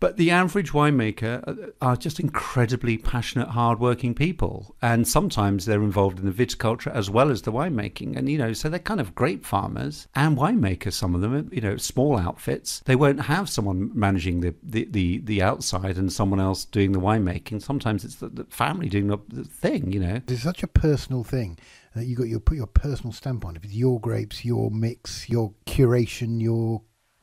[0.02, 4.76] But the average winemaker uh, are just incredibly passionate, hardworking people.
[4.82, 8.18] And sometimes they're involved in the viticulture as well as the winemaking.
[8.18, 11.62] And, you know, so they're kind of grape farmers and winemakers, some of them, you
[11.62, 12.82] know, small outfits.
[12.86, 17.00] They won't have someone managing the, the, the, the outside and someone else doing the
[17.00, 17.62] winemaking.
[17.62, 20.20] Sometimes it's the, the family doing the, the thing, you know.
[20.28, 21.60] It's such a personal thing
[21.94, 25.30] that you got your put your personal stamp on it with your grapes, your mix,
[25.30, 26.82] your curation, your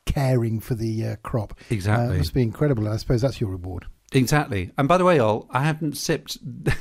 [0.09, 1.55] caring for the uh, crop.
[1.71, 2.09] Exactly.
[2.09, 2.89] Uh, it must be incredible.
[2.89, 3.87] I suppose that's your reward.
[4.13, 4.73] Exactly.
[4.79, 6.39] And by the way, Ol, I haven't sipped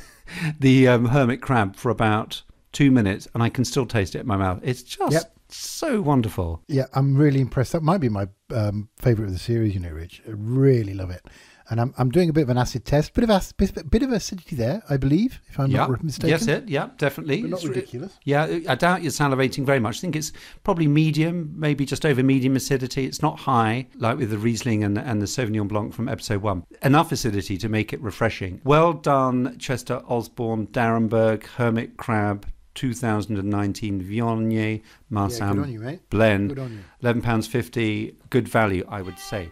[0.60, 4.28] the um, hermit crab for about two minutes and I can still taste it in
[4.28, 4.62] my mouth.
[4.64, 5.36] It's just yep.
[5.50, 6.64] so wonderful.
[6.68, 7.74] Yeah, I'm really impressed.
[7.74, 10.22] That might be my um, favourite of the series, you know, Rich.
[10.26, 11.26] I really love it
[11.70, 13.14] and I'm, I'm doing a bit of an acid test.
[13.14, 15.90] Bit of acid, bit, bit of acidity there, I believe, if I'm yep.
[15.90, 16.30] not mistaken.
[16.30, 16.70] Yes, it.
[16.70, 17.42] Yeah, definitely.
[17.42, 18.18] But not it's ridiculous.
[18.24, 19.98] yeah, I doubt you're salivating very much.
[19.98, 20.32] I think it's
[20.64, 23.06] probably medium, maybe just over medium acidity.
[23.06, 26.64] It's not high like with the Riesling and, and the Sauvignon Blanc from episode one.
[26.84, 28.62] Enough acidity to make it refreshing.
[28.64, 36.52] Well done, Chester Osborn, d'Arenberg, Hermit Crab, 2019 Viognier Marsanne yeah, you, blend.
[37.04, 39.50] £11.50, good value, I would say.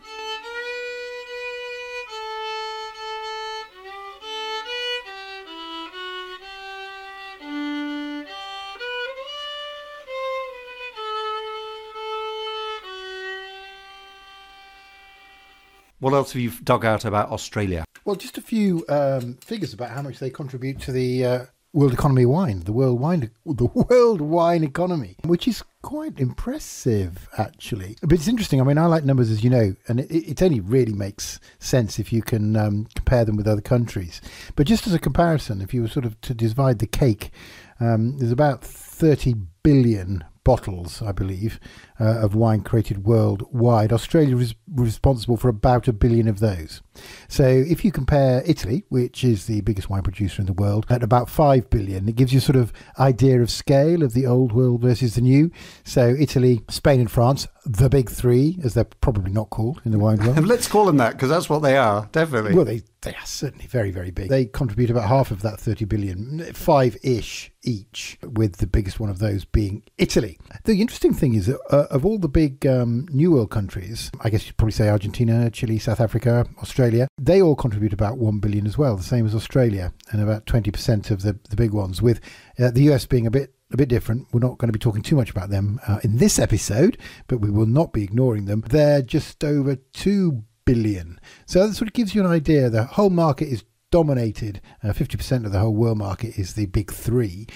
[16.06, 17.84] What else have you dug out about Australia?
[18.06, 21.94] Well, just a few um, figures about how much they contribute to the uh, world
[21.94, 27.98] economy wine, the world wine, the world wine economy, which is quite impressive, actually.
[28.04, 28.62] But it's interesting.
[28.62, 31.98] I mean, I like numbers, as you know, and it, it only really makes sense
[31.98, 34.22] if you can um, compare them with other countries.
[34.56, 37.32] But just as a comparison, if you were sort of to divide the cake,
[37.80, 41.60] um, there's about 30 billion bottles, I believe,
[42.00, 43.92] uh, of wine created worldwide.
[43.92, 46.82] Australia is responsible for about a billion of those.
[47.28, 51.04] So if you compare Italy, which is the biggest wine producer in the world, at
[51.04, 54.82] about 5 billion, it gives you sort of idea of scale of the old world
[54.82, 55.52] versus the new.
[55.84, 60.00] So Italy, Spain and France, the big three, as they're probably not called in the
[60.00, 60.46] wine world.
[60.46, 62.54] Let's call them that because that's what they are, definitely.
[62.54, 64.30] Well, they, they are certainly very, very big.
[64.30, 69.10] They contribute about half of that 30 billion, five ish each, with the biggest one
[69.10, 70.38] of those being Italy.
[70.66, 74.30] The interesting thing is that uh, of all the big um, New World countries, I
[74.30, 76.85] guess you'd probably say Argentina, Chile, South Africa, Australia,
[77.18, 81.12] they all contribute about 1 billion as well, the same as Australia, and about 20%
[81.12, 82.20] of the, the big ones, with
[82.60, 84.28] uh, the US being a bit a bit different.
[84.32, 87.40] We're not going to be talking too much about them uh, in this episode, but
[87.40, 88.62] we will not be ignoring them.
[88.62, 91.20] They're just over 2 billion.
[91.46, 92.70] So that sort of gives you an idea.
[92.70, 94.62] The whole market is dominated.
[94.84, 97.48] Uh, 50% of the whole world market is the big three,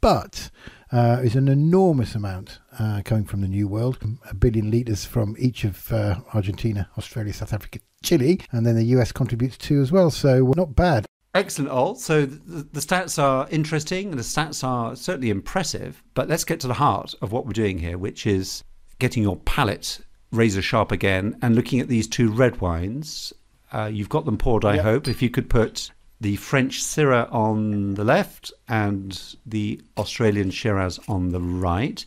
[0.00, 0.50] but
[0.90, 3.98] uh, there's an enormous amount uh, coming from the New World,
[4.30, 8.84] a billion litres from each of uh, Argentina, Australia, South Africa, Chile, and then the
[8.84, 10.10] US contributes too as well.
[10.10, 11.04] So not bad.
[11.34, 11.94] Excellent, Ol.
[11.94, 16.58] So the, the, stats are interesting and the stats are certainly impressive, but let's get
[16.60, 18.64] to the heart of what we're doing here, which is
[18.98, 20.00] getting your palate
[20.32, 23.32] razor sharp again and looking at these two red wines.
[23.72, 24.84] Uh, you've got them poured, I yep.
[24.84, 25.08] hope.
[25.08, 31.30] If you could put the French Syrah on the left and the Australian Shiraz on
[31.30, 32.04] the right.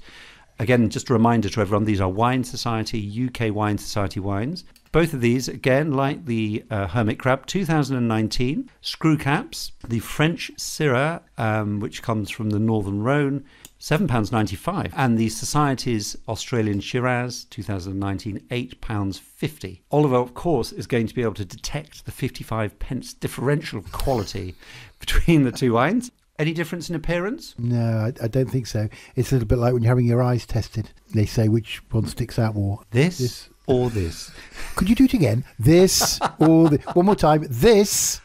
[0.59, 4.63] Again, just a reminder to everyone these are Wine Society, UK Wine Society wines.
[4.91, 9.71] Both of these, again, like the uh, Hermit Crab, 2019 screw caps.
[9.87, 13.45] The French Syrah, um, which comes from the Northern Rhone,
[13.81, 14.93] £7.95.
[14.95, 19.81] And the Society's Australian Shiraz 2019, £8.50.
[19.89, 24.53] Oliver, of course, is going to be able to detect the 55 pence differential quality
[24.99, 26.11] between the two wines.
[26.37, 27.55] Any difference in appearance?
[27.57, 28.87] No, I, I, don't think so.
[29.15, 30.91] It's a little bit like when you're having your eyes tested.
[31.13, 32.81] They say which one sticks out more.
[32.91, 33.49] This, this.
[33.65, 34.31] or this?
[34.75, 35.43] Could you do it again?
[35.59, 37.45] This or the, one more time.
[37.49, 38.21] This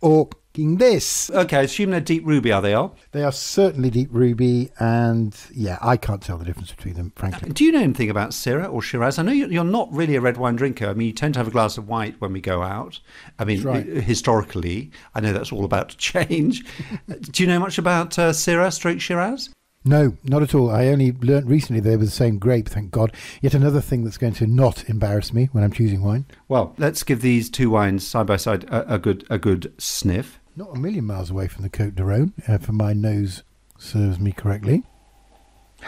[0.00, 1.30] or this.
[1.30, 2.96] Okay, I assume they're deep ruby, are they all?
[3.12, 7.50] They are certainly deep ruby, and yeah, I can't tell the difference between them, frankly.
[7.52, 9.18] Do you know anything about Syrah or Shiraz?
[9.18, 10.88] I know you're not really a red wine drinker.
[10.88, 13.00] I mean, you tend to have a glass of white when we go out.
[13.38, 13.86] I mean, right.
[13.86, 16.64] historically, I know that's all about to change.
[17.08, 19.50] Do you know much about uh, Syrah stroke Shiraz?
[19.84, 20.70] No, not at all.
[20.70, 23.14] I only learnt recently they were the same grape, thank God.
[23.40, 26.26] Yet another thing that's going to not embarrass me when I'm choosing wine.
[26.48, 30.38] Well, let's give these two wines side by side a, a good a good sniff.
[30.54, 33.42] Not a million miles away from the Cote de Rhone, uh, if my nose
[33.78, 34.84] serves me correctly.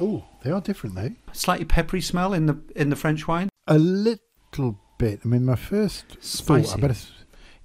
[0.00, 1.10] Oh, they are different though.
[1.32, 3.48] Slightly peppery smell in the in the French wine.
[3.66, 5.22] A little bit.
[5.24, 6.68] I mean, my first spicy.
[6.68, 7.00] Thought, I better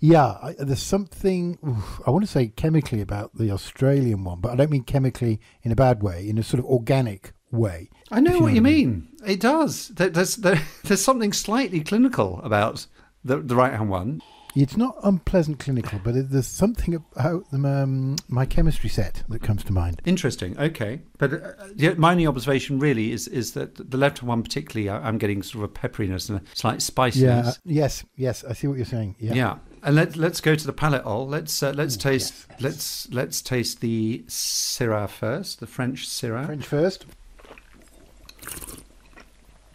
[0.03, 4.51] yeah, I, there's something oof, I want to say chemically about the Australian one, but
[4.51, 7.89] I don't mean chemically in a bad way, in a sort of organic way.
[8.11, 8.89] I know, what, know you mean.
[8.89, 9.07] mean.
[9.25, 9.87] It does.
[9.87, 10.35] There's
[10.83, 12.85] there's something slightly clinical about
[13.23, 14.21] the the right hand one.
[14.57, 19.63] It's not unpleasant clinical, but it, there's something about um, my chemistry set that comes
[19.63, 20.01] to mind.
[20.03, 20.59] Interesting.
[20.59, 24.89] Okay, but uh, yeah, my only observation really is is that the left one particularly,
[24.89, 27.59] I'm getting sort of a pepperiness and a slight spiciness.
[27.63, 27.83] Yeah.
[27.83, 28.03] Yes.
[28.17, 28.43] Yes.
[28.43, 29.15] I see what you're saying.
[29.17, 29.33] Yeah.
[29.33, 29.55] Yeah.
[29.85, 31.03] And let's let's go to the palate.
[31.03, 32.61] All let's uh, let's Ooh, taste yes.
[32.61, 36.45] let's let's taste the Syrah first, the French Syrah.
[36.45, 37.05] French first.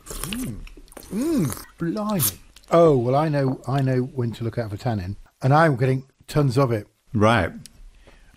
[0.07, 0.61] Mmm,
[1.13, 2.39] mmm, blimey.
[2.71, 6.05] Oh well, I know I know when to look out for tannin, and I'm getting
[6.27, 6.87] tons of it.
[7.13, 7.53] Right.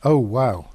[0.04, 0.72] Oh wow,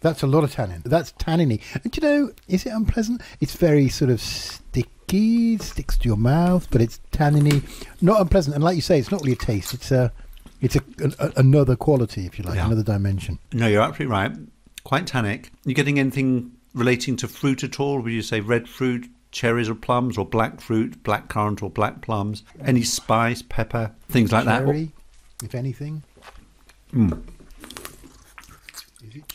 [0.00, 0.80] that's a lot of tannin.
[0.86, 1.60] That's tanniny.
[1.82, 3.20] And you know, is it unpleasant?
[3.40, 7.62] It's very sort of sticky sticky, sticks to your mouth, but it's tanniny,
[8.00, 8.54] not unpleasant.
[8.54, 9.74] And like you say, it's not really a taste.
[9.74, 10.12] It's a,
[10.60, 10.82] it's a,
[11.18, 12.66] a another quality, if you like, yeah.
[12.66, 13.38] another dimension.
[13.52, 14.32] No, you're absolutely right.
[14.84, 15.50] Quite tannic.
[15.64, 18.00] You getting anything relating to fruit at all?
[18.00, 22.00] Would you say red fruit, cherries or plums, or black fruit, black currant or black
[22.02, 22.42] plums?
[22.64, 24.92] Any spice, pepper, things like Cherry,
[25.38, 25.44] that?
[25.44, 26.02] if anything.
[26.92, 27.22] Mm.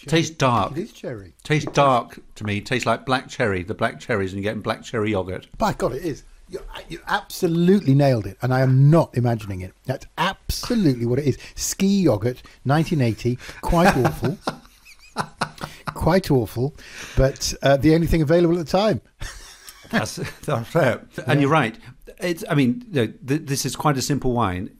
[0.06, 0.74] Tastes dark.
[0.74, 1.34] It is cherry.
[1.44, 2.62] Tastes dark to me.
[2.62, 3.64] Tastes like black cherry.
[3.64, 5.48] The black cherries, and you're getting black cherry yogurt.
[5.58, 6.24] By God, it is.
[6.50, 9.74] You, you absolutely nailed it, and I am not imagining it.
[9.86, 11.38] That's absolutely what it is.
[11.56, 13.38] Ski yogurt, 1980.
[13.62, 14.38] Quite awful.
[15.94, 16.76] quite awful,
[17.16, 19.02] but uh, the only thing available at the time.
[19.92, 20.16] that's,
[20.46, 21.06] that's fair.
[21.28, 21.42] And yeah.
[21.42, 21.78] you're right.
[22.20, 24.72] It's, I mean, you know, th- this is quite a simple wine.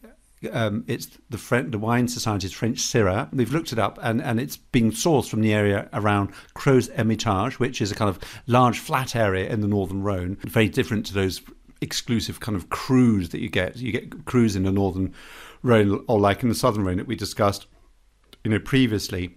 [0.52, 3.32] Um, it's the French, the Wine Society's French Syrah.
[3.34, 7.60] We've looked it up, and, and it's being sourced from the area around Crozes Hermitage,
[7.60, 11.14] which is a kind of large flat area in the Northern Rhone, very different to
[11.14, 11.42] those
[11.82, 13.78] exclusive kind of crus that you get.
[13.78, 15.14] You get crus in the Northern
[15.62, 17.68] Rhone, or like in the Southern Rhone that we discussed,
[18.44, 19.36] you know, previously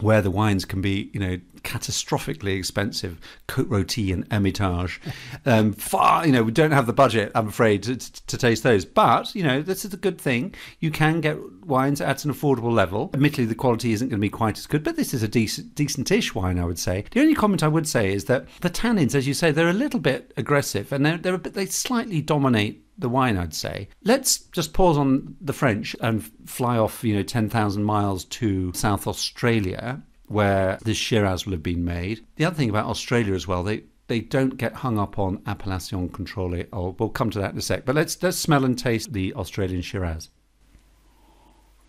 [0.00, 3.18] where the wines can be, you know, catastrophically expensive,
[3.48, 5.00] Côte Rôtie and Hermitage.
[5.46, 8.84] Um, far, you know, we don't have the budget, I'm afraid, to, to, taste those.
[8.84, 10.54] But, you know, this is a good thing.
[10.80, 13.10] You can get wines at an affordable level.
[13.14, 15.74] Admittedly, the quality isn't going to be quite as good, but this is a decent,
[15.74, 17.04] decent-ish wine, I would say.
[17.10, 19.74] The only comment I would say is that the tannins, as you say, they're a
[19.74, 23.88] little bit aggressive and they're, they're bit, they slightly dominate the wine, I'd say.
[24.04, 29.06] Let's just pause on the French and fly off, you know, 10,000 miles to South
[29.06, 32.24] Australia, where this Shiraz will have been made.
[32.36, 36.08] The other thing about Australia as well, they they don't get hung up on appellation
[36.08, 36.68] contrôlée.
[36.72, 37.84] Oh, we'll come to that in a sec.
[37.84, 40.28] But let's let's smell and taste the Australian Shiraz.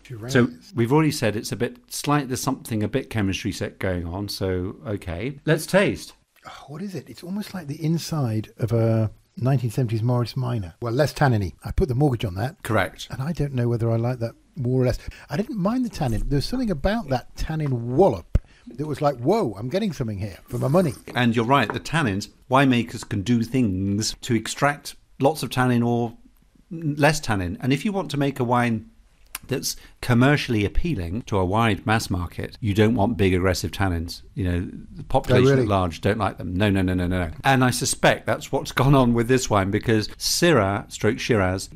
[0.02, 0.32] Shiraz.
[0.32, 2.26] So we've already said it's a bit slight.
[2.26, 4.28] There's something a bit chemistry set going on.
[4.28, 6.14] So okay, let's taste.
[6.44, 7.08] Oh, what is it?
[7.08, 10.74] It's almost like the inside of a 1970s Morris Minor.
[10.82, 11.54] Well, less tanniny.
[11.64, 12.60] I put the mortgage on that.
[12.64, 13.06] Correct.
[13.12, 14.98] And I don't know whether I like that more or less.
[15.30, 16.24] I didn't mind the tannin.
[16.26, 18.31] There's something about that tannin wallop
[18.66, 20.94] that was like, whoa, I'm getting something here for my money.
[21.14, 26.16] And you're right, the tannins, winemakers can do things to extract lots of tannin or
[26.70, 27.58] less tannin.
[27.60, 28.90] And if you want to make a wine
[29.48, 34.22] that's commercially appealing to a wide mass market, you don't want big aggressive tannins.
[34.34, 35.62] You know, the population really?
[35.62, 36.54] at large don't like them.
[36.54, 37.30] No, no, no, no, no.
[37.44, 41.68] And I suspect that's what's gone on with this wine because Syrah, stroke Shiraz,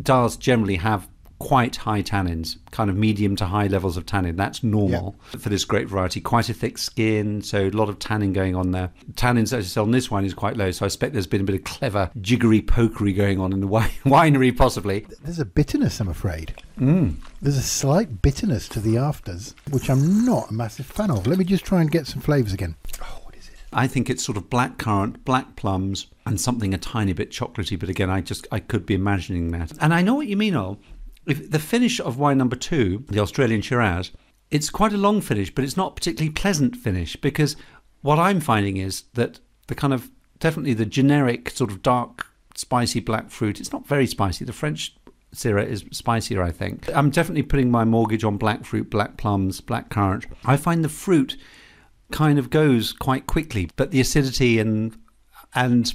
[0.00, 4.36] does generally have quite high tannins, kind of medium to high levels of tannin.
[4.36, 6.20] That's normal for this grape variety.
[6.20, 8.90] Quite a thick skin, so a lot of tannin going on there.
[9.12, 11.40] Tannins that I sell in this wine is quite low, so I expect there's been
[11.42, 15.06] a bit of clever jiggery pokery going on in the wi- winery, possibly.
[15.22, 16.54] There's a bitterness, I'm afraid.
[16.78, 17.16] Mm.
[17.40, 21.26] There's a slight bitterness to the afters, which I'm not a massive fan of.
[21.26, 22.74] Let me just try and get some flavours again.
[23.00, 23.54] Oh, what is it?
[23.72, 27.78] I think it's sort of black currant, black plums, and something a tiny bit chocolatey.
[27.78, 29.72] But again, I just I could be imagining that.
[29.80, 30.78] And I know what you mean, Ol.
[31.28, 34.10] If the finish of wine number two, the Australian Shiraz,
[34.50, 37.54] it's quite a long finish, but it's not particularly pleasant finish because
[38.00, 40.10] what I'm finding is that the kind of
[40.40, 43.60] definitely the generic sort of dark, spicy black fruit.
[43.60, 44.44] It's not very spicy.
[44.44, 44.96] The French
[45.34, 46.88] Syrah is spicier, I think.
[46.94, 50.26] I'm definitely putting my mortgage on black fruit, black plums, black currant.
[50.44, 51.36] I find the fruit
[52.10, 54.96] kind of goes quite quickly, but the acidity and
[55.54, 55.92] and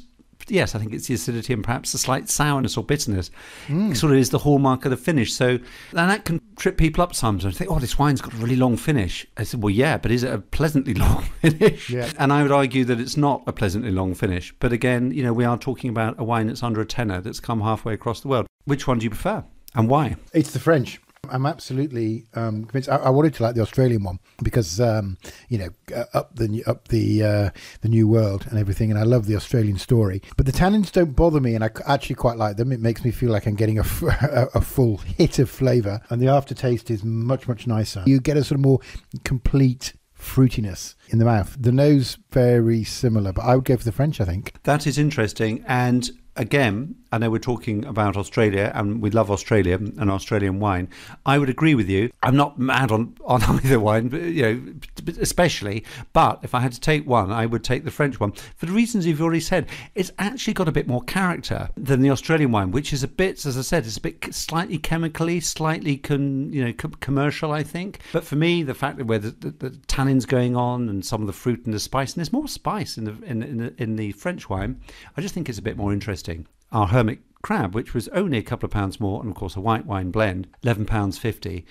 [0.47, 3.32] yes, I think it's the acidity and perhaps the slight sourness or bitterness
[3.67, 3.93] hmm.
[3.93, 5.34] sort of is the hallmark of the finish.
[5.34, 7.58] So and that can trip people up sometimes.
[7.58, 9.25] think, oh, this wine's got a really long finish.
[9.38, 11.89] I said, well, yeah, but is it a pleasantly long finish?
[11.89, 12.12] Yeah.
[12.17, 14.53] And I would argue that it's not a pleasantly long finish.
[14.60, 17.39] But again, you know, we are talking about a wine that's under a tenner that's
[17.39, 18.47] come halfway across the world.
[18.65, 19.43] Which one do you prefer
[19.75, 20.15] and why?
[20.34, 20.99] It's the French.
[21.29, 22.89] I'm absolutely um, convinced.
[22.89, 26.63] I, I wanted to like the Australian one because um, you know uh, up the
[26.65, 27.49] up the uh,
[27.81, 30.21] the new world and everything, and I love the Australian story.
[30.36, 32.71] But the tannins don't bother me, and I actually quite like them.
[32.71, 34.03] It makes me feel like I'm getting a, f-
[34.55, 38.03] a full hit of flavour, and the aftertaste is much much nicer.
[38.05, 38.79] You get a sort of more
[39.23, 41.55] complete fruitiness in the mouth.
[41.57, 44.19] The nose very similar, but I would go for the French.
[44.19, 44.53] I think.
[44.63, 45.63] That is interesting.
[45.67, 50.89] And again, I know we're talking about Australia and we love Australia and Australian wine.
[51.28, 52.10] I would agree with you.
[52.23, 54.73] I'm not mad on, on either wine, but, you know,
[55.19, 55.86] especially.
[56.13, 58.71] But if I had to take one, I would take the French one for the
[58.71, 59.67] reasons you've already said.
[59.93, 63.45] It's actually got a bit more character than the Australian wine, which is a bit,
[63.45, 67.52] as I said, it's a bit slightly chemically, slightly con, you know com- commercial.
[67.52, 67.99] I think.
[68.12, 71.21] But for me, the fact that where the, the, the tannins going on and some
[71.21, 73.95] of the fruit and the spice, and there's more spice in the in, in in
[73.97, 74.82] the French wine.
[75.15, 76.47] I just think it's a bit more interesting.
[76.73, 79.62] Our hermit crab, which was only a couple of pounds more, and of course a
[79.62, 81.65] white wine blend, eleven pounds fifty.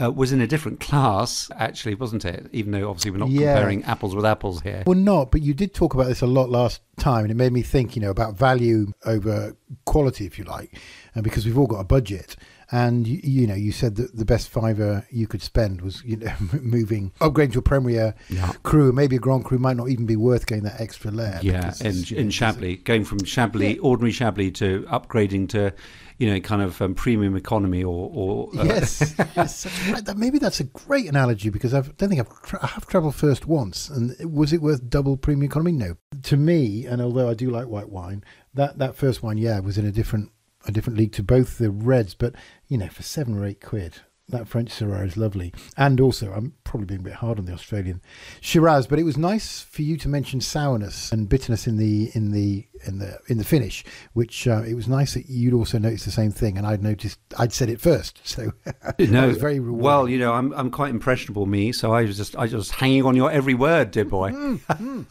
[0.00, 2.46] Uh, was in a different class, actually, wasn't it?
[2.52, 3.54] Even though obviously we're not Yeah.
[3.54, 4.84] comparing apples with apples here.
[4.86, 7.52] We're not, but you did talk about this a lot last time, and it made
[7.52, 10.78] me think, you know, about value over quality, if you like,
[11.16, 12.36] and because we've all got a budget.
[12.70, 16.16] And you, you know, you said that the best fiver you could spend was, you
[16.18, 18.52] know, moving, upgrading to a Premier Yeah.
[18.62, 21.38] Cru, maybe a Grand Cru might not even be worth getting that extra layer.
[21.42, 25.72] Yeah, because in, it's, in it's- Chablis, going from Chablis, ordinary Chablis, to upgrading to,
[26.18, 28.10] you know, kind of um, premium economy or.
[28.12, 31.88] or uh, Yes, yes such a great- that, maybe that's a great analogy because I've,
[31.88, 35.16] I don't think I've tra- I have travelled first once, and was it worth double
[35.16, 35.72] premium economy?
[35.72, 39.58] No, to me, and although I do like white wine, that that first wine, yeah,
[39.60, 40.32] was in a different
[40.66, 42.34] a different league to both the reds, but
[42.68, 43.96] you know, for seven or eight quid.
[44.30, 47.54] That French Syrah is lovely, and also I'm probably being a bit hard on the
[47.54, 48.02] Australian
[48.42, 52.30] Shiraz, but it was nice for you to mention sourness and bitterness in the in
[52.32, 56.04] the in the in the finish, which uh, it was nice that you'd also noticed
[56.04, 58.52] the same thing, and I'd noticed I'd said it first, so
[58.98, 59.82] No, was very rewarding.
[59.82, 61.72] well, you know, I'm I'm quite impressionable, me.
[61.72, 64.32] So I was just I was just hanging on your every word, dear boy.
[64.32, 65.06] Mm.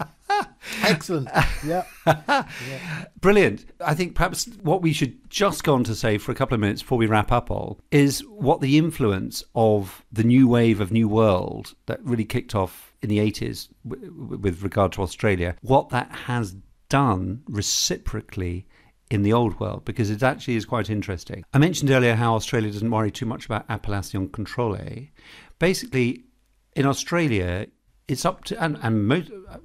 [0.84, 1.30] excellent,
[1.66, 1.84] yeah.
[3.22, 3.66] Brilliant.
[3.86, 6.62] I think perhaps what we should just go on to say for a couple of
[6.62, 10.92] minutes before we wrap up, Ol is what the influence of the new wave of
[10.92, 15.56] new world that really kicked off in the 80s w- w- with regard to Australia,
[15.62, 16.56] what that has
[16.90, 18.66] done reciprocally
[19.10, 21.44] in the old world, because it actually is quite interesting.
[21.54, 24.98] I mentioned earlier how Australia doesn't worry too much about appellation contrôlée.
[24.98, 25.06] Eh?
[25.60, 26.24] Basically,
[26.76, 27.68] in Australia,
[28.08, 29.58] it's up to, and, and most, uh,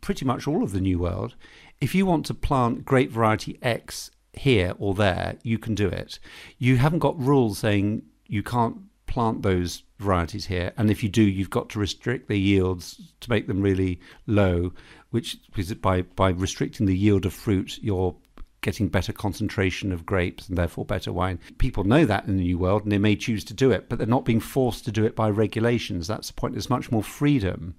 [0.00, 1.34] pretty much all of the New World,
[1.80, 6.18] if you want to plant grape variety X here or there, you can do it.
[6.58, 8.76] You haven't got rules saying you can't
[9.06, 13.30] plant those varieties here, and if you do, you've got to restrict the yields to
[13.30, 14.72] make them really low,
[15.10, 18.14] which is by by restricting the yield of fruit, you're
[18.60, 21.38] getting better concentration of grapes and therefore better wine.
[21.58, 23.98] People know that in the New World and they may choose to do it, but
[23.98, 26.06] they're not being forced to do it by regulations.
[26.06, 26.54] That's the point.
[26.54, 27.74] There's much more freedom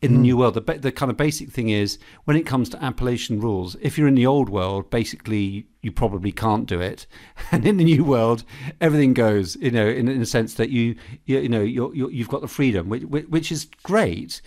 [0.00, 0.14] in mm.
[0.14, 0.54] the New World.
[0.54, 4.08] The, the kind of basic thing is when it comes to appellation rules, if you're
[4.08, 7.06] in the Old World, basically you probably can't do it.
[7.52, 8.42] And in the New World,
[8.80, 10.96] everything goes, you know, in, in a sense that you,
[11.26, 14.40] you, you know, you're, you have got the freedom, which, which is great.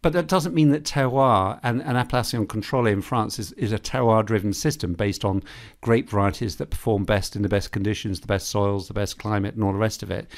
[0.00, 3.78] But that doesn't mean that terroir and, and appellation contrôlée in France is, is a
[3.78, 5.42] terroir driven system based on
[5.80, 9.54] grape varieties that perform best in the best conditions, the best soils, the best climate,
[9.54, 10.28] and all the rest of it.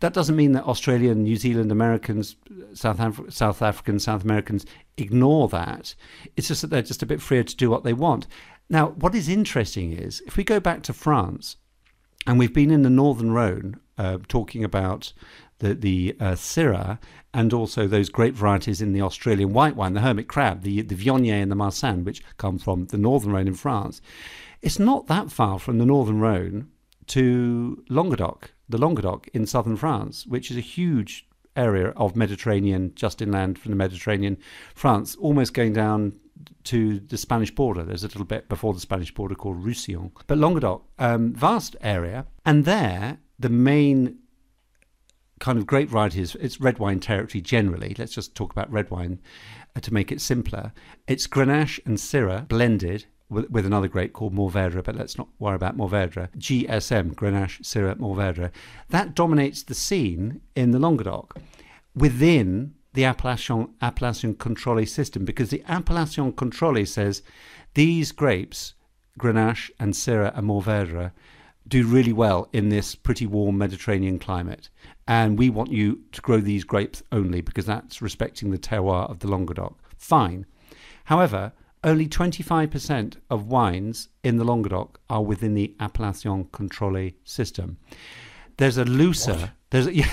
[0.00, 2.36] That doesn't mean that Australian, New Zealand, Americans,
[2.72, 4.64] South, Af- South Africans, South Americans
[4.96, 5.94] ignore that.
[6.36, 8.26] It's just that they're just a bit freer to do what they want.
[8.70, 11.56] Now, what is interesting is if we go back to France,
[12.26, 15.12] and we've been in the Northern Rhone uh, talking about
[15.60, 16.98] the the uh, Syrah
[17.32, 20.96] and also those grape varieties in the Australian white wine, the hermit crab, the the
[20.96, 24.02] Viognier and the Marsanne, which come from the Northern Rhone in France.
[24.62, 26.68] It's not that far from the Northern Rhone
[27.06, 33.22] to Languedoc, the Languedoc in southern France, which is a huge area of Mediterranean, just
[33.22, 34.36] inland from the Mediterranean,
[34.74, 36.12] France, almost going down
[36.64, 37.82] to the Spanish border.
[37.82, 40.12] There's a little bit before the Spanish border called Roussillon.
[40.26, 44.18] But Languedoc, um, vast area, and there the main
[45.40, 47.96] kind of grape varieties, it's red wine territory generally.
[47.98, 49.20] Let's just talk about red wine
[49.74, 50.72] uh, to make it simpler.
[51.08, 55.56] It's Grenache and Syrah blended with, with, another grape called Mourvèdre, but let's not worry
[55.56, 56.28] about Mourvèdre.
[56.36, 58.50] GSM, Grenache, Syrah, Mourvèdre.
[58.90, 61.36] That dominates the scene in the Languedoc
[61.94, 67.22] within the Appellation, Appellation Contrôlée system because the Appellation Contrôlée says
[67.74, 68.74] these grapes,
[69.18, 71.12] Grenache and Syrah and Mourvèdre,
[71.70, 74.68] do really well in this pretty warm Mediterranean climate.
[75.08, 79.20] And we want you to grow these grapes only because that's respecting the terroir of
[79.20, 79.78] the Languedoc.
[79.96, 80.46] Fine.
[81.04, 81.52] However,
[81.82, 87.78] only 25% of wines in the Languedoc are within the Appellation Contrôlée system.
[88.58, 89.32] There's a looser.
[89.32, 89.50] What?
[89.70, 90.10] There's a, yeah,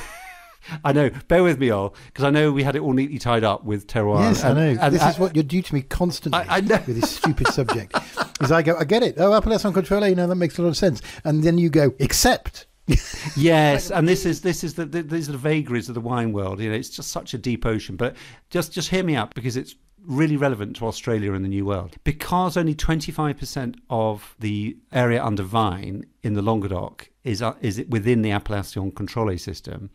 [0.83, 1.09] I know.
[1.27, 3.87] Bear with me Ol, because I know we had it all neatly tied up with
[3.87, 4.19] terroir.
[4.19, 4.81] Yes, and, I know.
[4.81, 7.95] And, this is what you're due to me constantly I, I with this stupid subject.
[8.41, 9.15] Is I go, I get it.
[9.17, 11.01] Oh, appellation contrôlée, you know, that makes a lot of sense.
[11.23, 12.67] And then you go, except.
[13.35, 16.31] yes, and this is this is the, the, these are the vagaries of the wine
[16.31, 16.61] world.
[16.61, 17.97] You know, it's just such a deep ocean.
[17.97, 18.15] But
[18.49, 19.75] just just hear me out because it's
[20.07, 21.97] really relevant to Australia and the New World.
[22.03, 28.21] Because only 25% of the area under vine in the Languedoc is uh, is within
[28.21, 29.89] the Appellation Contrôlée system,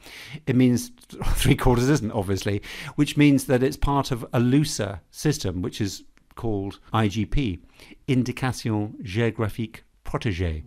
[0.47, 0.93] it means
[1.35, 2.63] three quarters isn't obviously,
[2.97, 6.05] which means that it's part of a looser system, which is
[6.35, 7.61] called IGP,
[8.07, 10.63] Indication Géographique Protégée.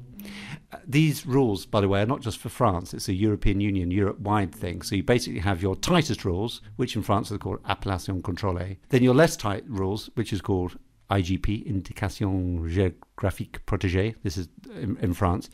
[0.87, 2.93] These rules, by the way, are not just for France.
[2.93, 4.81] It's a European Union, Europe-wide thing.
[4.81, 8.77] So you basically have your tightest rules, which in France are called Appellation Contrôlée.
[8.89, 10.77] Then your less tight rules, which is called
[11.09, 14.15] IGP, Indication Géographique Protégée.
[14.23, 15.49] This is in, in, France.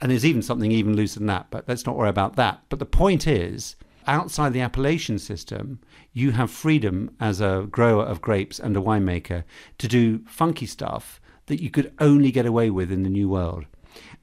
[0.00, 2.62] And there's even something even looser than that, but let's not worry about that.
[2.68, 5.80] But the point is, outside the appellation system,
[6.12, 9.44] you have freedom as a grower of grapes and a winemaker
[9.78, 13.66] to do funky stuff that you could only get away with in the New World.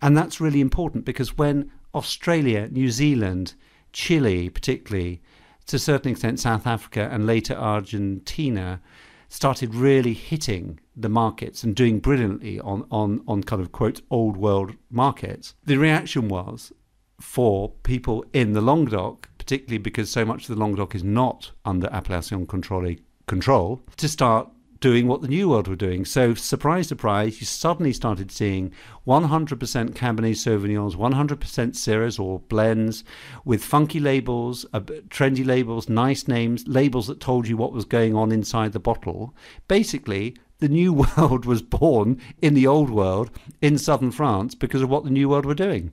[0.01, 3.55] And that's really important because when Australia, New Zealand,
[3.93, 5.21] Chile, particularly,
[5.67, 8.81] to a certain extent, South Africa, and later Argentina,
[9.29, 14.35] started really hitting the markets and doing brilliantly on, on, on kind of quote old
[14.35, 16.73] world markets, the reaction was
[17.21, 21.03] for people in the long Languedoc, particularly because so much of the long Languedoc is
[21.03, 24.49] not under Appellation Contrôlée control, to start
[24.79, 26.05] doing what the New World were doing.
[26.05, 28.71] So, surprise, surprise, you suddenly started seeing
[29.05, 29.57] 100%
[29.91, 33.03] Cabernet Sauvignons, 100% Syrahs or blends
[33.43, 38.15] with funky labels, uh, trendy labels, nice names, labels that told you what was going
[38.15, 39.35] on inside the bottle.
[39.67, 44.89] Basically, the New World was born in the Old World in southern France because of
[44.89, 45.91] what the New World were doing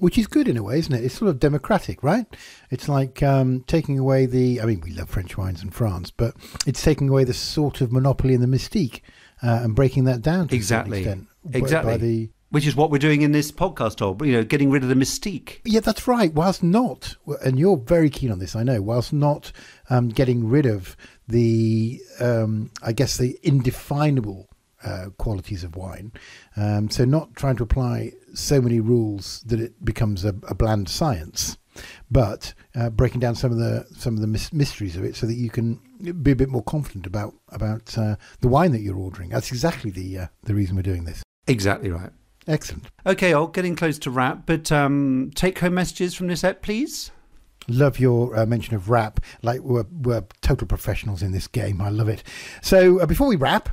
[0.00, 1.04] which is good in a way, isn't it?
[1.04, 2.26] It's sort of democratic, right?
[2.70, 4.60] It's like um, taking away the.
[4.60, 6.34] I mean, we love French wines in France, but
[6.66, 9.00] it's taking away the sort of monopoly and the mystique
[9.42, 11.96] uh, and breaking that down to exactly, extent, exactly.
[11.96, 14.88] The, which is what we're doing in this podcast, Tob, you know, getting rid of
[14.88, 15.58] the mystique.
[15.64, 16.32] Yeah, that's right.
[16.32, 19.50] Whilst not, and you're very keen on this, I know, whilst not
[19.90, 24.48] um, getting rid of the, um, I guess, the indefinable
[24.84, 26.12] uh, qualities of wine.
[26.56, 30.88] Um, so, not trying to apply so many rules that it becomes a, a bland
[30.88, 31.56] science,
[32.10, 35.34] but uh, breaking down some of the some of the mysteries of it, so that
[35.34, 35.80] you can
[36.22, 39.30] be a bit more confident about about uh, the wine that you're ordering.
[39.30, 41.22] That's exactly the uh, the reason we're doing this.
[41.46, 42.10] Exactly right.
[42.46, 42.84] Excellent.
[43.06, 47.10] Okay, I'll getting close to wrap, but um, take home messages from this ep, please.
[47.68, 49.20] Love your uh, mention of rap.
[49.42, 51.80] Like we're, we're total professionals in this game.
[51.80, 52.22] I love it.
[52.62, 53.68] So uh, before we wrap,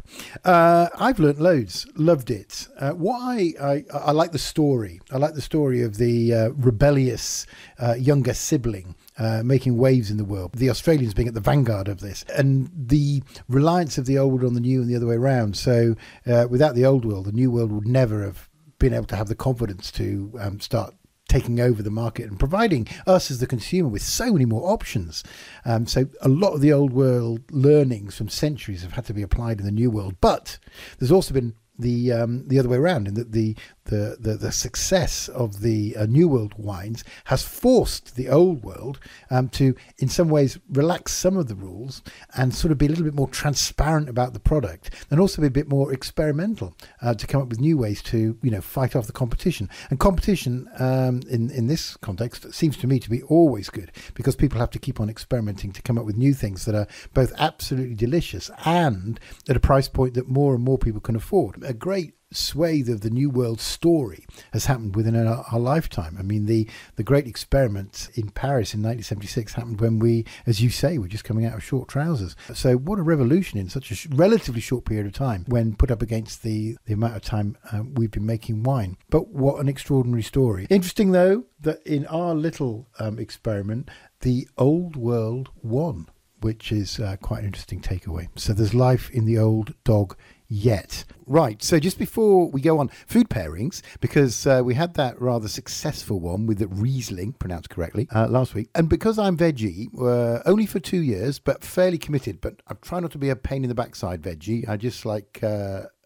[0.45, 1.85] uh, I've learnt loads.
[1.95, 2.67] Loved it.
[2.77, 5.01] Uh, why I, I like the story.
[5.11, 7.45] I like the story of the uh, rebellious
[7.79, 8.95] uh, younger sibling.
[9.17, 12.71] Uh, making waves in the world, the Australians being at the vanguard of this, and
[12.73, 15.55] the reliance of the old on the new and the other way around.
[15.55, 19.15] So, uh, without the old world, the new world would never have been able to
[19.15, 20.95] have the confidence to um, start
[21.31, 25.23] taking over the market and providing us as the consumer with so many more options.
[25.63, 29.21] Um, so a lot of the old world learnings from centuries have had to be
[29.21, 30.15] applied in the new world.
[30.19, 30.59] But
[30.99, 33.55] there's also been the um, the other way around, in that the
[33.85, 38.99] the, the, the success of the uh, New World wines has forced the Old World
[39.29, 42.01] um, to, in some ways, relax some of the rules
[42.35, 45.47] and sort of be a little bit more transparent about the product, and also be
[45.47, 48.95] a bit more experimental uh, to come up with new ways to, you know, fight
[48.95, 49.69] off the competition.
[49.89, 54.35] And competition, um, in in this context, seems to me to be always good because
[54.35, 57.33] people have to keep on experimenting to come up with new things that are both
[57.37, 59.19] absolutely delicious and
[59.49, 61.61] at a price point that more and more people can afford.
[61.63, 66.15] A great swathe of the New World story has happened within our, our, lifetime.
[66.17, 70.69] I mean, the, the great experiment in Paris in 1976 happened when we, as you
[70.69, 72.35] say, were just coming out of short trousers.
[72.53, 75.91] So, what a revolution in such a sh- relatively short period of time when put
[75.91, 78.97] up against the, the amount of time um, we've been making wine.
[79.09, 80.67] But what an extraordinary story.
[80.69, 83.89] Interesting, though, that in our little um, experiment,
[84.21, 86.07] the old world won.
[86.39, 88.27] Which is uh, quite an interesting takeaway.
[88.35, 90.17] So there's life in the old dog
[90.51, 91.05] yet.
[91.25, 95.47] Right, so just before we go on, food pairings, because uh, we had that rather
[95.47, 98.69] successful one with the Riesling, pronounced correctly, uh, last week.
[98.75, 102.99] And because I'm veggie, uh, only for two years, but fairly committed, but I try
[102.99, 104.67] not to be a pain in the backside veggie.
[104.67, 105.39] I just like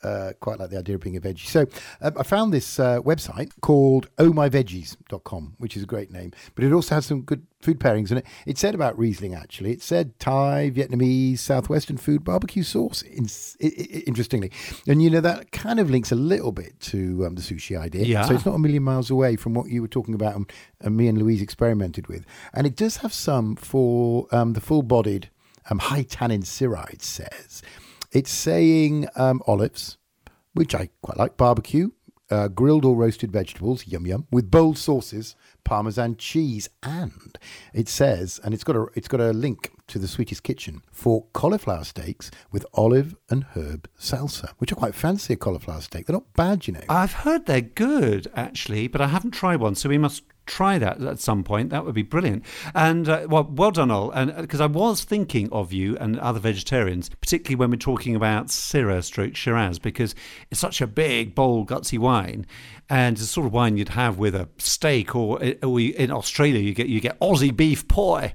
[0.06, 1.46] uh, uh, quite like the idea of being a veggie.
[1.46, 1.66] So
[2.02, 6.72] um, I found this uh, website called ohmyveggies.com, which is a great name, but it
[6.72, 8.26] also has some good food pairings in it.
[8.46, 9.72] It said about Riesling, actually.
[9.72, 13.28] It said Thai, Vietnamese, Southwestern food, barbecue sauce, in,
[14.06, 14.52] interestingly.
[14.88, 18.06] And, you know, that kind of links a little bit to um, the sushi idea.
[18.06, 18.24] Yeah.
[18.24, 20.52] So it's not a million miles away from what you were talking about and,
[20.82, 22.26] and me and Louise experimented with.
[22.54, 25.30] And it does have some for um, the full bodied
[25.70, 27.64] um, high tannin syrah, it says.
[28.16, 29.98] It's saying um, olives,
[30.54, 31.90] which I quite like, barbecue,
[32.32, 35.36] uh, grilled or roasted vegetables, yum yum, with bold sauces,
[35.66, 37.38] parmesan cheese, and
[37.74, 41.26] it says, and it's got a it's got a link to the Sweetest Kitchen for
[41.34, 46.06] cauliflower steaks with olive and herb salsa, which I quite fancy a cauliflower steak.
[46.06, 46.86] They're not bad, you know.
[46.88, 51.02] I've heard they're good actually, but I haven't tried one, so we must try that
[51.02, 51.70] at some point.
[51.70, 52.46] That would be brilliant.
[52.74, 54.12] And uh, well, well done, Ol.
[54.12, 58.16] And because uh, I was thinking of you and other vegetarians, particularly when we're talking
[58.16, 60.16] about Syrah stroke Shiraz, because
[60.52, 62.46] it's such a big, bold, gutsy wine,
[62.90, 66.12] and it's the sort of wine you'd have with a steak, or, uh, or in
[66.12, 68.34] Australia you get you get Aussie beef poi.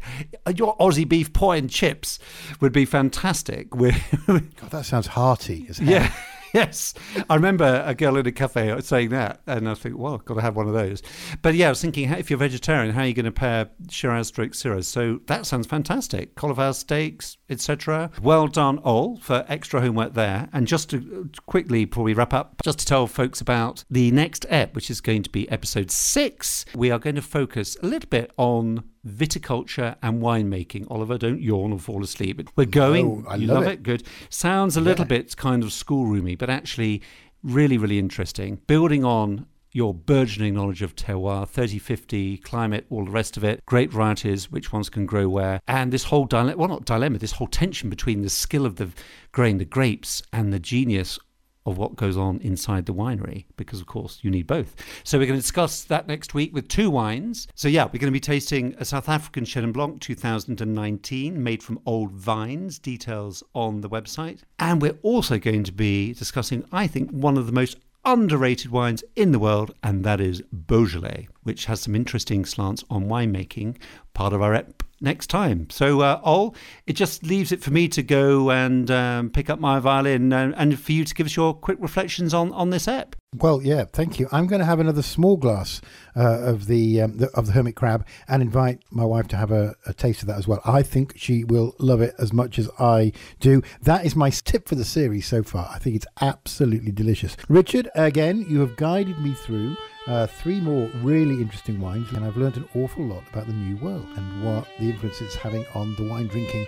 [0.55, 2.19] Your Aussie beef poi and chips
[2.61, 3.75] would be fantastic.
[3.75, 3.97] With
[4.27, 5.67] God, that sounds hearty.
[5.81, 6.13] Yeah.
[6.55, 6.95] yes,
[7.29, 10.35] I remember a girl in a cafe saying that, and I think, well, I've got
[10.35, 11.03] to have one of those.
[11.43, 14.29] But yeah, I was thinking, if you're vegetarian, how are you going to pair Shiraz
[14.29, 14.85] stroke Syrah?
[14.85, 16.35] So that sounds fantastic.
[16.35, 18.11] Cauliflower steaks, etc.
[18.21, 20.49] Well done, Ol, for extra homework there.
[20.53, 24.45] And just to quickly, before we wrap up, just to tell folks about the next
[24.49, 28.09] ep, which is going to be episode six, we are going to focus a little
[28.09, 30.87] bit on viticulture and winemaking.
[30.91, 32.49] Oliver, don't yawn or fall asleep.
[32.57, 33.25] We're going.
[33.27, 33.73] Oh, I you love, love it.
[33.73, 33.83] it.
[33.83, 34.03] Good.
[34.29, 35.09] Sounds a little Yeah.
[35.19, 37.03] bit kind of schoolroomy, but actually
[37.43, 38.61] really, really interesting.
[38.67, 43.65] Building on your burgeoning knowledge of terroir, 30, 50, climate, all the rest of it,
[43.67, 47.33] great varieties, which ones can grow where, and this whole dilemma, well, not dilemma, this
[47.33, 48.91] whole tension between the skill of the
[49.31, 51.21] growing the grapes and the genius
[51.67, 54.75] of what goes on inside the winery because of course you need both.
[55.05, 57.49] So we're going to discuss that next week with two wines.
[57.55, 61.81] So yeah we're going to be tasting a south african chenin blanc 2019 made from
[61.87, 62.79] old vines.
[62.79, 64.41] Details on the website.
[64.59, 69.05] And we're also going to be discussing i think one of the most underrated wines
[69.15, 73.77] in the world and that is beaujolais which has some interesting slants on winemaking
[74.15, 75.69] part of our ep next time.
[75.71, 76.55] So, uh, Ol,
[76.87, 80.55] it just leaves it for me to go and um, pick up my violin and,
[80.57, 83.17] and for you to give us your quick reflections on, on this ep.
[83.37, 84.29] Well, yeah, thank you.
[84.33, 85.81] I'm going to have another small glass
[86.17, 89.53] uh, of the, um, the of the hermit crab and invite my wife to have
[89.53, 90.61] a, a taste of that as well.
[90.65, 93.63] I think she will love it as much as I do.
[93.83, 95.71] That is my tip for the series so far.
[95.73, 97.37] I think it's absolutely delicious.
[97.49, 99.77] Richard, again, you have guided me through
[100.07, 103.77] uh, three more really interesting wines, and I've learned an awful lot about the New
[103.77, 106.67] World and what the influence it's having on the wine drinking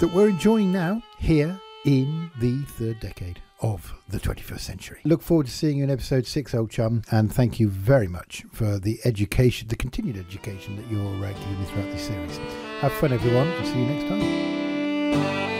[0.00, 5.00] that we're enjoying now here in the third decade of the 21st century.
[5.04, 8.44] Look forward to seeing you in episode six, old chum, and thank you very much
[8.52, 12.36] for the education, the continued education that you're uh, giving me throughout this series.
[12.80, 15.57] Have fun, everyone, and see you next time.